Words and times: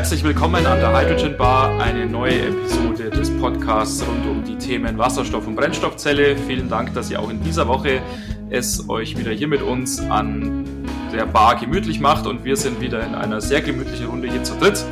Herzlich 0.00 0.24
willkommen 0.24 0.64
an 0.64 0.80
der 0.80 0.98
Hydrogen 0.98 1.36
Bar, 1.36 1.78
eine 1.78 2.06
neue 2.06 2.48
Episode 2.48 3.10
des 3.10 3.30
Podcasts 3.38 4.02
rund 4.02 4.26
um 4.26 4.42
die 4.42 4.56
Themen 4.56 4.96
Wasserstoff 4.96 5.46
und 5.46 5.56
Brennstoffzelle. 5.56 6.38
Vielen 6.38 6.70
Dank, 6.70 6.94
dass 6.94 7.10
ihr 7.10 7.20
auch 7.20 7.28
in 7.28 7.42
dieser 7.42 7.68
Woche 7.68 8.00
es 8.48 8.88
euch 8.88 9.18
wieder 9.18 9.30
hier 9.30 9.46
mit 9.46 9.60
uns 9.60 10.00
an 10.00 10.64
der 11.12 11.26
Bar 11.26 11.56
gemütlich 11.56 12.00
macht 12.00 12.26
und 12.26 12.46
wir 12.46 12.56
sind 12.56 12.80
wieder 12.80 13.06
in 13.06 13.14
einer 13.14 13.42
sehr 13.42 13.60
gemütlichen 13.60 14.06
Runde 14.06 14.30
hier 14.30 14.42
zu 14.42 14.54
dritt. 14.54 14.82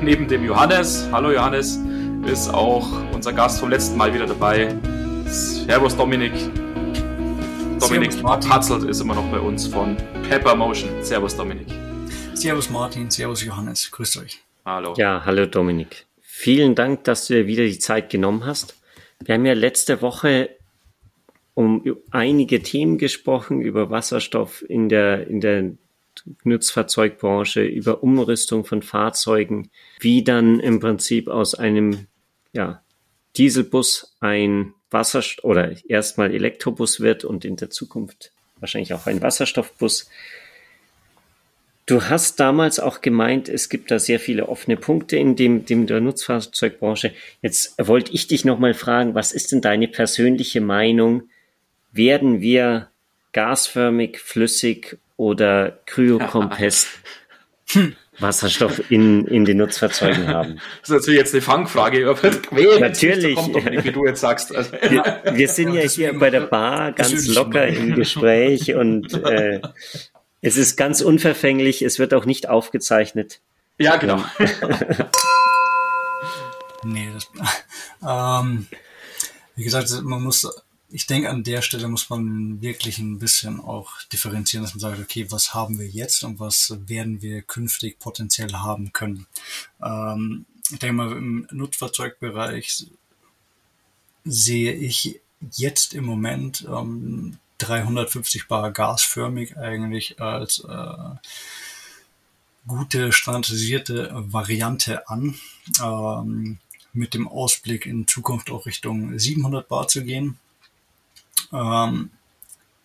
Neben 0.00 0.28
dem 0.28 0.44
Johannes, 0.44 1.08
hallo 1.10 1.32
Johannes, 1.32 1.80
ist 2.24 2.54
auch 2.54 2.86
unser 3.12 3.32
Gast 3.32 3.58
vom 3.58 3.70
letzten 3.70 3.96
Mal 3.96 4.14
wieder 4.14 4.26
dabei. 4.26 4.72
Servus 5.26 5.96
Dominik. 5.96 6.32
Dominik 7.80 8.12
Hatzelt 8.22 8.84
ist 8.84 9.00
immer 9.00 9.16
noch 9.16 9.26
bei 9.32 9.40
uns 9.40 9.66
von 9.66 9.96
Pepper 10.28 10.54
Motion. 10.54 10.90
Servus 11.02 11.36
Dominik. 11.36 11.83
Servus 12.34 12.68
Martin, 12.68 13.10
Servus 13.10 13.44
Johannes, 13.44 13.90
grüßt 13.90 14.16
euch. 14.16 14.40
Hallo. 14.64 14.94
Ja, 14.96 15.24
hallo 15.24 15.46
Dominik. 15.46 16.06
Vielen 16.20 16.74
Dank, 16.74 17.04
dass 17.04 17.26
du 17.26 17.34
dir 17.34 17.46
wieder 17.46 17.64
die 17.64 17.78
Zeit 17.78 18.10
genommen 18.10 18.44
hast. 18.44 18.76
Wir 19.24 19.34
haben 19.34 19.46
ja 19.46 19.52
letzte 19.54 20.02
Woche 20.02 20.50
um 21.54 21.96
einige 22.10 22.60
Themen 22.62 22.98
gesprochen, 22.98 23.60
über 23.60 23.90
Wasserstoff 23.90 24.64
in 24.68 24.88
der, 24.88 25.28
in 25.28 25.40
der 25.40 25.70
Nutzfahrzeugbranche, 26.42 27.62
über 27.62 28.02
Umrüstung 28.02 28.64
von 28.64 28.82
Fahrzeugen, 28.82 29.70
wie 30.00 30.24
dann 30.24 30.58
im 30.58 30.80
Prinzip 30.80 31.28
aus 31.28 31.54
einem 31.54 32.08
ja, 32.52 32.82
Dieselbus 33.36 34.16
ein 34.20 34.74
Wasserstoff 34.90 35.44
oder 35.44 35.76
erstmal 35.88 36.34
Elektrobus 36.34 37.00
wird 37.00 37.24
und 37.24 37.44
in 37.44 37.56
der 37.56 37.70
Zukunft 37.70 38.32
wahrscheinlich 38.58 38.92
auch 38.92 39.06
ein 39.06 39.22
Wasserstoffbus. 39.22 40.10
Du 41.86 42.02
hast 42.02 42.40
damals 42.40 42.80
auch 42.80 43.02
gemeint, 43.02 43.50
es 43.50 43.68
gibt 43.68 43.90
da 43.90 43.98
sehr 43.98 44.18
viele 44.18 44.48
offene 44.48 44.76
Punkte 44.76 45.16
in 45.16 45.36
dem, 45.36 45.66
dem 45.66 45.86
der 45.86 46.00
Nutzfahrzeugbranche. 46.00 47.12
Jetzt 47.42 47.74
wollte 47.78 48.12
ich 48.12 48.26
dich 48.26 48.46
nochmal 48.46 48.72
fragen, 48.72 49.14
was 49.14 49.32
ist 49.32 49.52
denn 49.52 49.60
deine 49.60 49.86
persönliche 49.88 50.62
Meinung? 50.62 51.24
Werden 51.92 52.40
wir 52.40 52.88
gasförmig, 53.32 54.18
flüssig 54.18 54.96
oder 55.18 55.78
kryokompress 55.84 56.88
Wasserstoff 58.18 58.90
in, 58.90 59.26
in 59.26 59.44
den 59.44 59.58
Nutzfahrzeugen 59.58 60.28
haben? 60.28 60.60
Das 60.80 60.88
ist 60.88 60.96
natürlich 60.96 61.20
jetzt 61.20 61.34
eine 61.34 61.42
Fangfrage, 61.42 62.14
quäl, 62.14 62.80
natürlich. 62.80 63.34
Kommt 63.34 63.56
wie 63.56 63.92
du 63.92 64.06
jetzt 64.06 64.20
sagst. 64.20 64.54
Also. 64.54 64.72
Wir, 64.88 65.22
wir, 65.32 65.48
sind 65.48 65.74
ja 65.74 65.82
hier 65.82 66.18
bei 66.18 66.30
der 66.30 66.42
Bar 66.42 66.92
ganz 66.92 67.26
locker 67.26 67.66
im 67.66 67.94
Gespräch 67.94 68.74
und 68.74 69.12
äh, 69.12 69.60
es 70.44 70.58
ist 70.58 70.76
ganz 70.76 71.00
unverfänglich, 71.00 71.80
es 71.80 71.98
wird 71.98 72.12
auch 72.12 72.26
nicht 72.26 72.50
aufgezeichnet. 72.50 73.40
Ja, 73.78 73.96
genau. 73.96 74.22
nee, 76.84 77.08
das, 77.14 77.30
ähm, 78.42 78.66
wie 79.56 79.64
gesagt, 79.64 79.90
man 80.02 80.22
muss, 80.22 80.46
ich 80.90 81.06
denke, 81.06 81.30
an 81.30 81.44
der 81.44 81.62
Stelle 81.62 81.88
muss 81.88 82.10
man 82.10 82.60
wirklich 82.60 82.98
ein 82.98 83.18
bisschen 83.18 83.58
auch 83.58 84.02
differenzieren, 84.12 84.64
dass 84.64 84.74
man 84.74 84.80
sagt, 84.80 85.00
okay, 85.00 85.26
was 85.30 85.54
haben 85.54 85.78
wir 85.78 85.88
jetzt 85.88 86.22
und 86.24 86.38
was 86.40 86.76
werden 86.86 87.22
wir 87.22 87.40
künftig 87.40 87.98
potenziell 87.98 88.52
haben 88.52 88.92
können. 88.92 89.26
Ähm, 89.82 90.44
ich 90.70 90.78
denke 90.78 90.94
mal, 90.94 91.12
im 91.12 91.48
Nutzfahrzeugbereich 91.52 92.86
sehe 94.24 94.74
ich 94.74 95.22
jetzt 95.52 95.94
im 95.94 96.04
Moment 96.04 96.66
ähm, 96.68 97.38
350 97.58 98.48
bar 98.48 98.70
gasförmig 98.70 99.56
eigentlich 99.56 100.20
als 100.20 100.60
äh, 100.60 101.16
gute 102.66 103.12
standardisierte 103.12 104.10
Variante 104.12 105.08
an, 105.08 105.34
ähm, 105.82 106.58
mit 106.92 107.14
dem 107.14 107.28
Ausblick 107.28 107.86
in 107.86 108.06
Zukunft 108.06 108.50
auch 108.50 108.66
Richtung 108.66 109.18
700 109.18 109.68
bar 109.68 109.88
zu 109.88 110.04
gehen. 110.04 110.38
Ähm, 111.52 112.10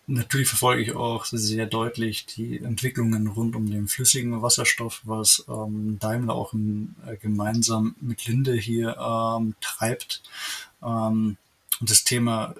natürlich 0.06 0.48
verfolge 0.48 0.82
ich 0.82 0.94
auch 0.94 1.24
sehr 1.24 1.66
deutlich 1.66 2.26
die 2.26 2.58
Entwicklungen 2.58 3.28
rund 3.28 3.54
um 3.54 3.70
den 3.70 3.88
flüssigen 3.88 4.42
Wasserstoff, 4.42 5.00
was 5.04 5.44
ähm, 5.48 5.98
Daimler 6.00 6.34
auch 6.34 6.52
im, 6.52 6.94
äh, 7.06 7.16
gemeinsam 7.16 7.94
mit 8.00 8.26
Linde 8.26 8.54
hier 8.54 8.96
ähm, 8.98 9.54
treibt. 9.60 10.22
Ähm, 10.82 11.36
und 11.80 11.90
das 11.90 12.04
Thema 12.04 12.54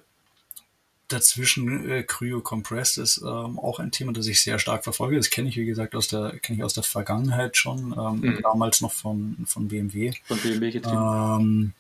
dazwischen 1.13 1.91
äh, 1.91 2.03
Cryo 2.03 2.41
Compressed 2.41 2.99
ist 2.99 3.19
ähm, 3.19 3.59
auch 3.59 3.79
ein 3.79 3.91
Thema, 3.91 4.13
das 4.13 4.27
ich 4.27 4.43
sehr 4.43 4.59
stark 4.59 4.85
verfolge. 4.85 5.17
Das 5.17 5.31
kenne 5.31 5.49
ich, 5.49 5.57
wie 5.57 5.67
gesagt, 5.67 5.95
aus 5.95 6.09
der 6.09 6.39
kenne 6.39 6.59
ich 6.59 6.65
aus 6.65 6.75
der 6.75 6.83
Vergangenheit 6.83 7.57
schon, 7.57 7.93
ähm, 7.93 8.21
mhm. 8.21 8.39
damals 8.43 8.81
noch 8.81 8.93
von, 8.93 9.37
von 9.47 9.69
BMW. 9.69 10.13
Von 10.25 10.39
BMW 10.39 10.71
getrieben. 10.71 10.97
Ähm, 10.97 11.73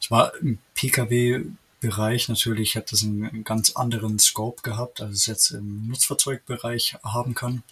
es 0.00 0.10
war 0.10 0.34
im 0.36 0.58
Pkw-Bereich 0.74 2.28
natürlich, 2.28 2.76
hat 2.76 2.90
das 2.92 3.04
einen 3.04 3.44
ganz 3.44 3.72
anderen 3.72 4.18
Scope 4.18 4.62
gehabt, 4.62 5.00
als 5.00 5.12
es 5.12 5.26
jetzt 5.26 5.50
im 5.50 5.88
Nutzfahrzeugbereich 5.88 6.96
haben 7.04 7.34
kann. 7.34 7.62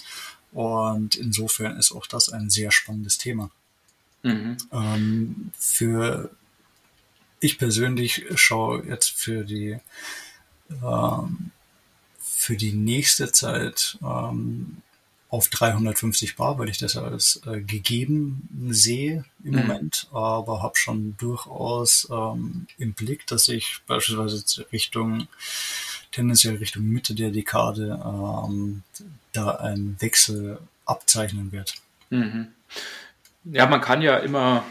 Und 0.53 1.17
insofern 1.17 1.77
ist 1.77 1.93
auch 1.93 2.07
das 2.07 2.29
ein 2.29 2.51
sehr 2.51 2.73
spannendes 2.73 3.19
Thema. 3.19 3.51
Mhm. 4.23 4.57
Ähm, 4.73 5.51
für 5.59 6.31
ich 7.41 7.59
persönlich 7.59 8.25
schaue 8.35 8.85
jetzt 8.87 9.11
für 9.11 9.45
die 9.45 9.79
ähm, 10.71 11.51
für 12.19 12.57
die 12.57 12.73
nächste 12.73 13.33
Zeit 13.33 13.99
ähm, 14.03 14.83
auf 15.29 15.49
350 15.49 16.37
Bar, 16.37 16.59
weil 16.59 16.69
ich 16.69 16.79
das 16.79 16.97
als 16.97 17.41
äh, 17.47 17.61
gegeben 17.61 18.69
sehe 18.71 19.25
im 19.43 19.53
mhm. 19.53 19.59
Moment, 19.61 20.09
aber 20.13 20.63
habe 20.63 20.77
schon 20.77 21.17
durchaus 21.19 22.09
ähm, 22.11 22.67
im 22.79 22.95
Blick, 22.95 23.27
dass 23.27 23.49
ich 23.49 23.81
beispielsweise 23.87 24.71
Richtung 24.73 25.29
tendenziell 26.13 26.57
Richtung 26.57 26.85
Mitte 26.85 27.15
der 27.15 27.31
Dekade 27.31 28.01
ähm, 28.05 28.83
da 29.33 29.51
ein 29.57 29.97
Wechsel 29.99 30.59
abzeichnen 30.85 31.53
wird. 31.53 31.75
Mhm. 32.11 32.49
Ja, 33.45 33.67
man 33.67 33.81
kann 33.81 34.03
ja 34.03 34.17
immer 34.17 34.65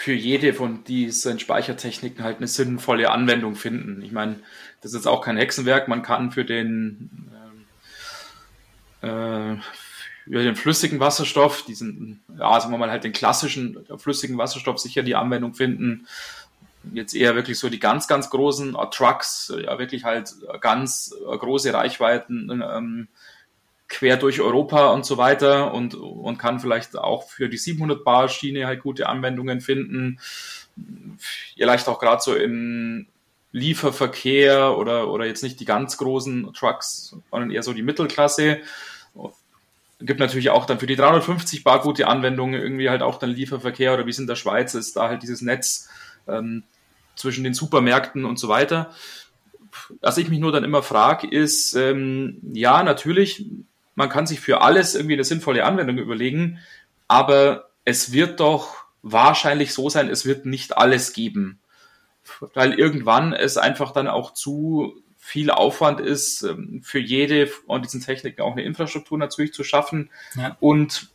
für 0.00 0.14
jede 0.14 0.54
von 0.54 0.82
diesen 0.84 1.38
Speichertechniken 1.38 2.24
halt 2.24 2.38
eine 2.38 2.46
sinnvolle 2.46 3.10
Anwendung 3.10 3.54
finden. 3.54 4.00
Ich 4.00 4.12
meine, 4.12 4.36
das 4.80 4.94
ist 4.94 5.06
auch 5.06 5.20
kein 5.20 5.36
Hexenwerk. 5.36 5.88
Man 5.88 6.00
kann 6.00 6.30
für 6.30 6.46
den, 6.46 7.30
ähm, 9.02 9.56
äh, 9.56 9.60
für 10.24 10.42
den 10.42 10.56
flüssigen 10.56 11.00
Wasserstoff, 11.00 11.66
diesen, 11.66 12.22
ja, 12.38 12.58
sagen 12.58 12.72
wir 12.72 12.78
mal 12.78 12.90
halt 12.90 13.04
den 13.04 13.12
klassischen 13.12 13.76
flüssigen 13.98 14.38
Wasserstoff 14.38 14.78
sicher 14.78 15.02
die 15.02 15.16
Anwendung 15.16 15.52
finden. 15.52 16.06
Jetzt 16.94 17.14
eher 17.14 17.34
wirklich 17.34 17.58
so 17.58 17.68
die 17.68 17.78
ganz, 17.78 18.08
ganz 18.08 18.30
großen 18.30 18.78
Trucks, 18.92 19.52
ja 19.54 19.78
wirklich 19.78 20.04
halt 20.04 20.32
ganz 20.62 21.14
äh, 21.30 21.36
große 21.36 21.74
Reichweiten 21.74 22.48
ähm, 22.50 23.08
quer 23.90 24.16
durch 24.16 24.40
Europa 24.40 24.90
und 24.92 25.04
so 25.04 25.18
weiter 25.18 25.74
und, 25.74 25.94
und 25.94 26.38
kann 26.38 26.60
vielleicht 26.60 26.96
auch 26.96 27.28
für 27.28 27.48
die 27.48 27.58
700 27.58 28.04
Bar 28.04 28.28
Schiene 28.28 28.66
halt 28.66 28.80
gute 28.80 29.08
Anwendungen 29.08 29.60
finden. 29.60 30.18
Vielleicht 31.18 31.88
auch 31.88 31.98
gerade 31.98 32.22
so 32.22 32.34
in 32.34 33.08
Lieferverkehr 33.52 34.78
oder, 34.78 35.08
oder 35.08 35.26
jetzt 35.26 35.42
nicht 35.42 35.58
die 35.58 35.64
ganz 35.64 35.98
großen 35.98 36.52
Trucks, 36.54 37.16
sondern 37.30 37.50
eher 37.50 37.64
so 37.64 37.72
die 37.72 37.82
Mittelklasse. 37.82 38.60
Gibt 40.00 40.20
natürlich 40.20 40.50
auch 40.50 40.66
dann 40.66 40.78
für 40.78 40.86
die 40.86 40.96
350 40.96 41.64
Bar 41.64 41.80
gute 41.80 42.06
Anwendungen, 42.06 42.60
irgendwie 42.60 42.88
halt 42.88 43.02
auch 43.02 43.18
dann 43.18 43.30
Lieferverkehr 43.30 43.92
oder 43.92 44.06
wie 44.06 44.10
es 44.10 44.20
in 44.20 44.28
der 44.28 44.36
Schweiz 44.36 44.74
ist, 44.74 44.96
da 44.96 45.08
halt 45.08 45.24
dieses 45.24 45.42
Netz 45.42 45.88
ähm, 46.28 46.62
zwischen 47.16 47.42
den 47.42 47.54
Supermärkten 47.54 48.24
und 48.24 48.38
so 48.38 48.48
weiter. 48.48 48.94
Was 50.00 50.16
ich 50.16 50.28
mich 50.28 50.38
nur 50.38 50.52
dann 50.52 50.64
immer 50.64 50.82
frage, 50.82 51.26
ist, 51.26 51.74
ähm, 51.74 52.38
ja, 52.52 52.82
natürlich, 52.82 53.46
man 54.00 54.08
kann 54.08 54.26
sich 54.26 54.40
für 54.40 54.60
alles 54.62 54.96
irgendwie 54.96 55.14
eine 55.14 55.24
sinnvolle 55.24 55.64
Anwendung 55.64 55.98
überlegen, 55.98 56.58
aber 57.06 57.70
es 57.84 58.12
wird 58.12 58.40
doch 58.40 58.76
wahrscheinlich 59.02 59.72
so 59.72 59.88
sein, 59.88 60.08
es 60.08 60.26
wird 60.26 60.44
nicht 60.46 60.76
alles 60.76 61.12
geben 61.12 61.60
weil 62.54 62.74
irgendwann 62.74 63.32
es 63.32 63.56
einfach 63.56 63.92
dann 63.92 64.08
auch 64.08 64.32
zu 64.32 64.94
viel 65.18 65.50
Aufwand 65.50 66.00
ist, 66.00 66.42
ähm, 66.42 66.80
für 66.82 66.98
jede 66.98 67.46
von 67.46 67.82
diesen 67.82 68.00
Techniken 68.00 68.42
auch 68.42 68.52
eine 68.52 68.62
Infrastruktur 68.62 69.18
natürlich 69.18 69.52
zu 69.52 69.64
schaffen. 69.64 70.10
Ja. 70.34 70.56
Und 70.60 71.08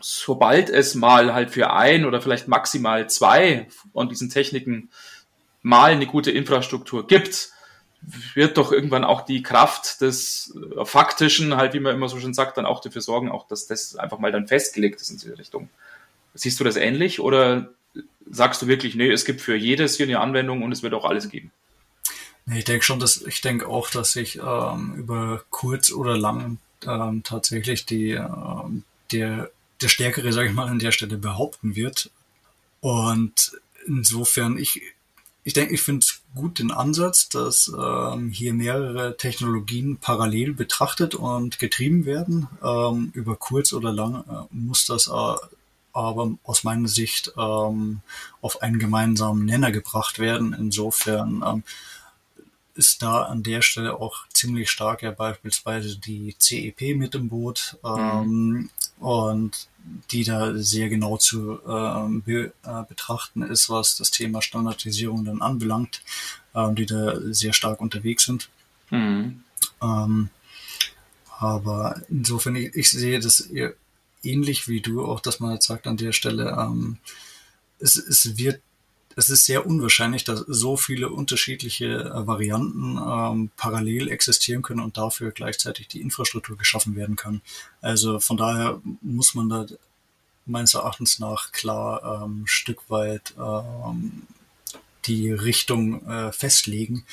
sobald 0.00 0.70
es 0.70 0.94
mal 0.94 1.34
halt 1.34 1.50
für 1.50 1.72
ein 1.72 2.04
oder 2.06 2.20
vielleicht 2.20 2.48
maximal 2.48 3.08
zwei 3.08 3.68
von 3.92 4.08
diesen 4.08 4.30
Techniken 4.30 4.90
mal 5.62 5.92
eine 5.92 6.06
gute 6.06 6.30
Infrastruktur 6.30 7.06
gibt, 7.06 7.50
wird 8.34 8.56
doch 8.56 8.72
irgendwann 8.72 9.04
auch 9.04 9.22
die 9.22 9.42
Kraft 9.42 10.00
des 10.00 10.56
äh, 10.76 10.84
Faktischen, 10.84 11.56
halt 11.56 11.74
wie 11.74 11.80
man 11.80 11.94
immer 11.94 12.08
so 12.08 12.20
schön 12.20 12.34
sagt, 12.34 12.56
dann 12.56 12.66
auch 12.66 12.80
dafür 12.80 13.02
sorgen, 13.02 13.30
auch 13.30 13.48
dass 13.48 13.66
das 13.66 13.96
einfach 13.96 14.18
mal 14.18 14.32
dann 14.32 14.46
festgelegt 14.46 15.00
ist 15.00 15.10
in 15.10 15.18
diese 15.18 15.38
Richtung. 15.38 15.68
Siehst 16.34 16.60
du 16.60 16.64
das 16.64 16.76
ähnlich 16.76 17.20
oder 17.20 17.70
sagst 18.30 18.62
du 18.62 18.66
wirklich, 18.66 18.94
nee, 18.94 19.10
es 19.10 19.24
gibt 19.24 19.40
für 19.40 19.56
jedes 19.56 19.96
hier 19.96 20.06
eine 20.06 20.20
Anwendung 20.20 20.62
und 20.62 20.72
es 20.72 20.82
wird 20.82 20.94
auch 20.94 21.04
alles 21.04 21.28
geben? 21.28 21.50
Ich 22.54 22.64
denke 22.64 22.84
schon, 22.84 23.00
dass 23.00 23.22
ich 23.22 23.40
denke 23.40 23.66
auch, 23.66 23.90
dass 23.90 24.12
sich 24.12 24.36
ähm, 24.36 24.94
über 24.96 25.44
kurz 25.50 25.90
oder 25.90 26.16
lang 26.16 26.58
ähm, 26.86 27.22
tatsächlich 27.24 27.86
die 27.86 28.12
ähm, 28.12 28.84
der 29.10 29.50
der 29.80 29.88
Stärkere, 29.88 30.32
sage 30.32 30.48
ich 30.48 30.54
mal, 30.54 30.68
an 30.68 30.78
der 30.78 30.92
Stelle 30.92 31.18
behaupten 31.18 31.76
wird. 31.76 32.10
Und 32.80 33.52
insofern, 33.86 34.58
ich, 34.58 34.82
ich 35.44 35.52
denke, 35.52 35.74
ich 35.74 35.82
finde 35.82 36.04
es 36.04 36.15
gut 36.36 36.60
den 36.60 36.70
Ansatz, 36.70 37.28
dass 37.28 37.72
ähm, 37.76 38.30
hier 38.30 38.54
mehrere 38.54 39.16
Technologien 39.16 39.96
parallel 39.96 40.52
betrachtet 40.52 41.16
und 41.16 41.58
getrieben 41.58 42.04
werden. 42.04 42.46
Ähm, 42.62 43.10
über 43.14 43.34
kurz 43.34 43.72
oder 43.72 43.92
lang 43.92 44.22
äh, 44.28 44.54
muss 44.54 44.86
das 44.86 45.08
äh, 45.08 45.34
aber 45.92 46.32
aus 46.44 46.62
meiner 46.62 46.88
Sicht 46.88 47.32
ähm, 47.38 48.02
auf 48.42 48.62
einen 48.62 48.78
gemeinsamen 48.78 49.46
Nenner 49.46 49.72
gebracht 49.72 50.18
werden. 50.18 50.54
Insofern 50.56 51.42
ähm, 51.44 51.62
ist 52.74 53.02
da 53.02 53.22
an 53.22 53.42
der 53.42 53.62
Stelle 53.62 53.98
auch 53.98 54.28
ziemlich 54.28 54.70
stark 54.70 55.02
ja 55.02 55.10
beispielsweise 55.10 55.96
die 55.96 56.36
CEP 56.38 56.96
mit 56.96 57.14
im 57.14 57.30
Boot 57.30 57.78
ähm, 57.82 58.18
mhm. 58.20 58.70
Und 58.98 59.68
die 60.10 60.24
da 60.24 60.54
sehr 60.54 60.88
genau 60.88 61.16
zu 61.16 61.60
ähm, 61.66 62.22
be, 62.22 62.52
äh, 62.64 62.82
betrachten 62.88 63.42
ist, 63.42 63.70
was 63.70 63.96
das 63.96 64.10
Thema 64.10 64.42
Standardisierung 64.42 65.24
dann 65.24 65.42
anbelangt, 65.42 66.02
ähm, 66.54 66.74
die 66.74 66.86
da 66.86 67.20
sehr 67.32 67.52
stark 67.52 67.80
unterwegs 67.80 68.24
sind. 68.24 68.48
Mhm. 68.90 69.44
Ähm, 69.82 70.30
aber 71.38 72.00
insofern, 72.08 72.56
ich, 72.56 72.74
ich 72.74 72.90
sehe 72.90 73.20
das 73.20 73.48
ähnlich 74.22 74.68
wie 74.68 74.80
du 74.80 75.04
auch, 75.04 75.20
dass 75.20 75.40
man 75.40 75.52
jetzt 75.52 75.66
sagt 75.66 75.86
an 75.86 75.96
der 75.96 76.12
Stelle, 76.12 76.56
ähm, 76.58 76.98
es, 77.78 77.96
es 77.96 78.36
wird 78.38 78.60
es 79.18 79.30
ist 79.30 79.46
sehr 79.46 79.66
unwahrscheinlich, 79.66 80.24
dass 80.24 80.40
so 80.40 80.76
viele 80.76 81.08
unterschiedliche 81.08 81.86
äh, 81.86 82.26
Varianten 82.26 82.98
ähm, 82.98 83.50
parallel 83.56 84.08
existieren 84.08 84.60
können 84.60 84.80
und 84.80 84.98
dafür 84.98 85.32
gleichzeitig 85.32 85.88
die 85.88 86.02
Infrastruktur 86.02 86.58
geschaffen 86.58 86.96
werden 86.96 87.16
kann. 87.16 87.40
Also 87.80 88.20
von 88.20 88.36
daher 88.36 88.80
muss 89.00 89.34
man 89.34 89.48
da 89.48 89.66
meines 90.44 90.74
Erachtens 90.74 91.18
nach 91.18 91.50
klar 91.52 92.24
ähm, 92.24 92.42
Stück 92.46 92.90
weit 92.90 93.34
ähm, 93.38 94.22
die 95.06 95.32
Richtung 95.32 96.06
äh, 96.06 96.30
festlegen. 96.32 97.06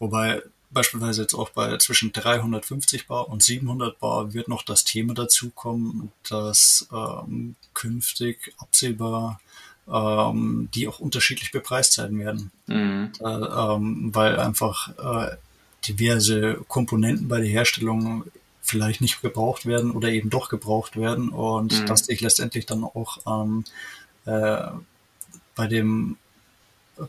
Wobei 0.00 0.42
beispielsweise 0.70 1.22
jetzt 1.22 1.34
auch 1.34 1.50
bei 1.50 1.78
zwischen 1.78 2.12
350 2.12 3.06
Bar 3.06 3.28
und 3.28 3.44
700 3.44 3.98
Bar 4.00 4.34
wird 4.34 4.48
noch 4.48 4.64
das 4.64 4.82
Thema 4.82 5.14
dazukommen, 5.14 6.10
dass 6.28 6.88
ähm, 6.92 7.54
künftig 7.74 8.52
absehbar 8.58 9.40
ähm, 9.92 10.68
die 10.74 10.88
auch 10.88 10.98
unterschiedlich 11.00 11.52
bepreist 11.52 11.94
sein 11.94 12.18
werden. 12.18 12.50
Mhm. 12.66 13.12
Äh, 13.20 13.24
ähm, 13.24 14.10
weil 14.14 14.38
einfach 14.38 14.90
äh, 14.98 15.36
diverse 15.86 16.64
Komponenten 16.68 17.28
bei 17.28 17.40
der 17.40 17.48
Herstellung 17.48 18.24
vielleicht 18.62 19.02
nicht 19.02 19.20
gebraucht 19.20 19.66
werden 19.66 19.90
oder 19.90 20.08
eben 20.08 20.30
doch 20.30 20.48
gebraucht 20.48 20.96
werden 20.96 21.28
und 21.28 21.82
mhm. 21.82 21.86
das 21.86 22.06
sich 22.06 22.20
letztendlich 22.22 22.64
dann 22.64 22.82
auch 22.82 23.18
ähm, 23.26 23.64
äh, 24.24 24.68
bei 25.54 25.66
dem 25.66 26.16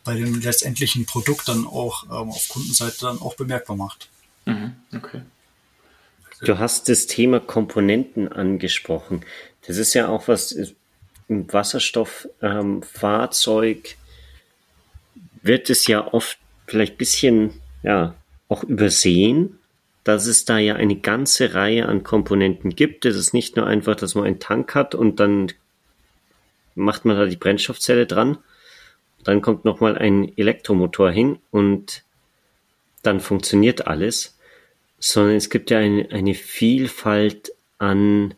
bei 0.03 0.15
dem 0.15 0.41
letztendlichen 0.41 1.05
Produkt 1.05 1.47
dann 1.47 1.67
auch 1.67 2.05
ähm, 2.05 2.29
auf 2.29 2.49
Kundenseite 2.49 2.97
dann 3.01 3.21
auch 3.21 3.35
bemerkbar 3.35 3.77
macht. 3.77 4.09
Mhm. 4.45 4.75
Okay. 4.93 5.21
Du 6.41 6.59
hast 6.59 6.89
das 6.89 7.07
Thema 7.07 7.39
Komponenten 7.39 8.31
angesprochen. 8.31 9.23
Das 9.67 9.77
ist 9.77 9.93
ja 9.93 10.07
auch 10.07 10.27
was, 10.27 10.55
im 11.27 11.51
Wasserstofffahrzeug 11.51 13.77
ähm, 13.77 13.95
wird 15.41 15.69
es 15.69 15.87
ja 15.87 16.13
oft 16.13 16.37
vielleicht 16.67 16.97
bisschen, 16.97 17.61
ja, 17.83 18.15
auch 18.47 18.63
übersehen, 18.63 19.59
dass 20.03 20.27
es 20.27 20.45
da 20.45 20.59
ja 20.59 20.75
eine 20.75 20.97
ganze 20.97 21.55
Reihe 21.55 21.87
an 21.87 22.03
Komponenten 22.03 22.75
gibt. 22.75 23.05
Es 23.05 23.15
ist 23.15 23.33
nicht 23.33 23.55
nur 23.55 23.65
einfach, 23.65 23.95
dass 23.95 24.13
man 24.13 24.25
einen 24.25 24.39
Tank 24.39 24.75
hat 24.75 24.93
und 24.93 25.19
dann 25.19 25.51
macht 26.75 27.05
man 27.05 27.17
da 27.17 27.25
die 27.25 27.37
Brennstoffzelle 27.37 28.05
dran. 28.05 28.37
Dann 29.23 29.41
kommt 29.41 29.65
nochmal 29.65 29.97
ein 29.97 30.31
Elektromotor 30.37 31.09
hin 31.09 31.39
und 31.49 32.03
dann 33.01 33.19
funktioniert 33.19 33.87
alles. 33.87 34.37
Sondern 34.99 35.35
es 35.35 35.49
gibt 35.49 35.71
ja 35.71 35.79
eine, 35.79 36.07
eine 36.11 36.35
Vielfalt 36.35 37.51
an 37.79 38.35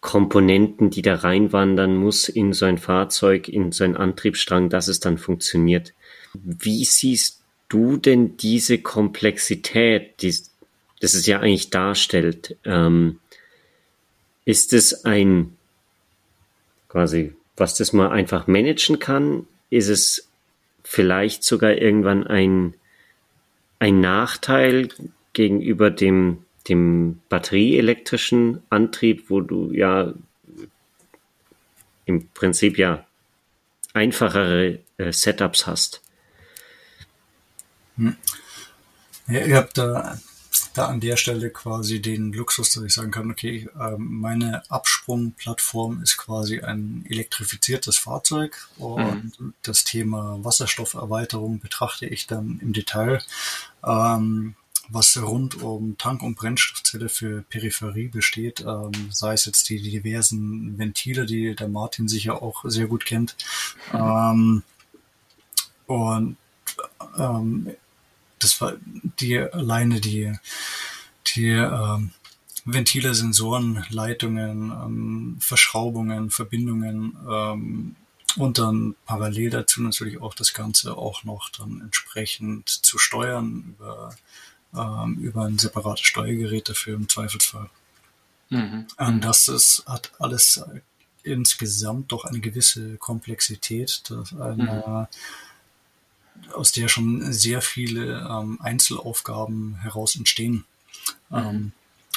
Komponenten, 0.00 0.90
die 0.90 1.02
da 1.02 1.16
reinwandern 1.16 1.96
muss 1.96 2.28
in 2.28 2.52
so 2.52 2.64
ein 2.64 2.78
Fahrzeug, 2.78 3.48
in 3.48 3.70
so 3.72 3.84
einen 3.84 3.96
Antriebsstrang, 3.96 4.70
dass 4.70 4.88
es 4.88 5.00
dann 5.00 5.18
funktioniert. 5.18 5.92
Wie 6.32 6.84
siehst 6.84 7.42
du 7.68 7.96
denn 7.96 8.36
diese 8.36 8.78
Komplexität, 8.78 10.22
die 10.22 10.34
das 11.00 11.14
es 11.14 11.26
ja 11.26 11.40
eigentlich 11.40 11.70
darstellt? 11.70 12.56
Ähm, 12.64 13.20
ist 14.44 14.72
es 14.72 15.04
ein 15.04 15.56
quasi, 16.88 17.34
was 17.56 17.74
das 17.74 17.92
mal 17.92 18.10
einfach 18.10 18.46
managen 18.46 18.98
kann? 18.98 19.46
Ist 19.68 19.88
es 19.88 20.28
vielleicht 20.82 21.44
sogar 21.44 21.72
irgendwann 21.72 22.26
ein, 22.26 22.74
ein 23.78 24.00
Nachteil 24.00 24.88
gegenüber 25.32 25.90
dem 25.90 26.44
dem 26.68 27.20
batterieelektrischen 27.28 28.62
Antrieb, 28.70 29.30
wo 29.30 29.40
du 29.40 29.72
ja 29.72 30.12
im 32.04 32.28
Prinzip 32.28 32.78
ja 32.78 33.06
einfachere 33.94 34.80
äh, 34.98 35.12
Setups 35.12 35.66
hast. 35.66 36.02
Hm. 37.96 38.16
Ja, 39.28 39.44
ihr 39.44 39.56
habt 39.56 39.78
da, 39.78 40.18
da 40.74 40.86
an 40.86 41.00
der 41.00 41.16
Stelle 41.16 41.50
quasi 41.50 42.02
den 42.02 42.32
Luxus, 42.32 42.72
dass 42.72 42.84
ich 42.84 42.94
sagen 42.94 43.10
kann, 43.10 43.30
okay, 43.30 43.68
äh, 43.78 43.96
meine 43.96 44.68
Absprungplattform 44.70 46.02
ist 46.02 46.16
quasi 46.16 46.60
ein 46.60 47.04
elektrifiziertes 47.08 47.96
Fahrzeug 47.96 48.68
und 48.76 49.40
mhm. 49.40 49.54
das 49.62 49.84
Thema 49.84 50.38
Wasserstofferweiterung 50.42 51.60
betrachte 51.60 52.06
ich 52.06 52.26
dann 52.26 52.58
im 52.60 52.72
Detail. 52.72 53.22
Ähm, 53.84 54.56
was 54.90 55.16
rund 55.16 55.62
um 55.62 55.96
Tank- 55.98 56.22
und 56.22 56.36
Brennstoffzelle 56.36 57.08
für 57.08 57.42
Peripherie 57.42 58.08
besteht, 58.08 58.60
ähm, 58.60 58.92
sei 59.10 59.34
es 59.34 59.44
jetzt 59.44 59.68
die, 59.68 59.80
die, 59.80 59.90
diversen 59.90 60.78
Ventile, 60.78 61.26
die 61.26 61.54
der 61.54 61.68
Martin 61.68 62.08
sicher 62.08 62.42
auch 62.42 62.64
sehr 62.64 62.86
gut 62.86 63.04
kennt. 63.04 63.36
Ähm, 63.92 64.62
und 65.86 66.36
ähm, 67.18 67.70
das 68.38 68.60
war 68.60 68.74
die 69.20 69.38
alleine 69.38 70.00
die, 70.00 70.32
die 71.34 71.50
ähm, 71.50 72.10
Ventile, 72.64 73.14
Sensoren, 73.14 73.84
Leitungen, 73.90 74.70
ähm, 74.70 75.36
Verschraubungen, 75.40 76.30
Verbindungen 76.30 77.16
ähm, 77.28 77.96
und 78.36 78.58
dann 78.58 78.94
parallel 79.06 79.50
dazu 79.50 79.82
natürlich 79.82 80.20
auch 80.20 80.34
das 80.34 80.52
Ganze 80.52 80.96
auch 80.96 81.24
noch 81.24 81.48
dann 81.50 81.80
entsprechend 81.80 82.68
zu 82.68 82.98
steuern 82.98 83.74
über 83.76 84.14
ähm, 84.74 85.16
über 85.18 85.44
ein 85.44 85.58
separates 85.58 86.06
Steuergerät 86.06 86.68
dafür 86.68 86.94
im 86.96 87.08
Zweifelsfall. 87.08 87.70
Mhm. 88.50 88.86
Ähm, 88.98 89.20
das 89.20 89.48
ist, 89.48 89.84
hat 89.86 90.12
alles 90.18 90.62
insgesamt 91.22 92.12
doch 92.12 92.24
eine 92.24 92.40
gewisse 92.40 92.96
Komplexität, 92.96 94.02
dass 94.08 94.32
eine, 94.32 95.08
mhm. 96.36 96.52
aus 96.52 96.72
der 96.72 96.88
schon 96.88 97.32
sehr 97.32 97.62
viele 97.62 98.26
ähm, 98.28 98.58
Einzelaufgaben 98.60 99.76
heraus 99.76 100.16
entstehen. 100.16 100.64
Mhm. 101.28 101.36
Ähm, 101.36 101.72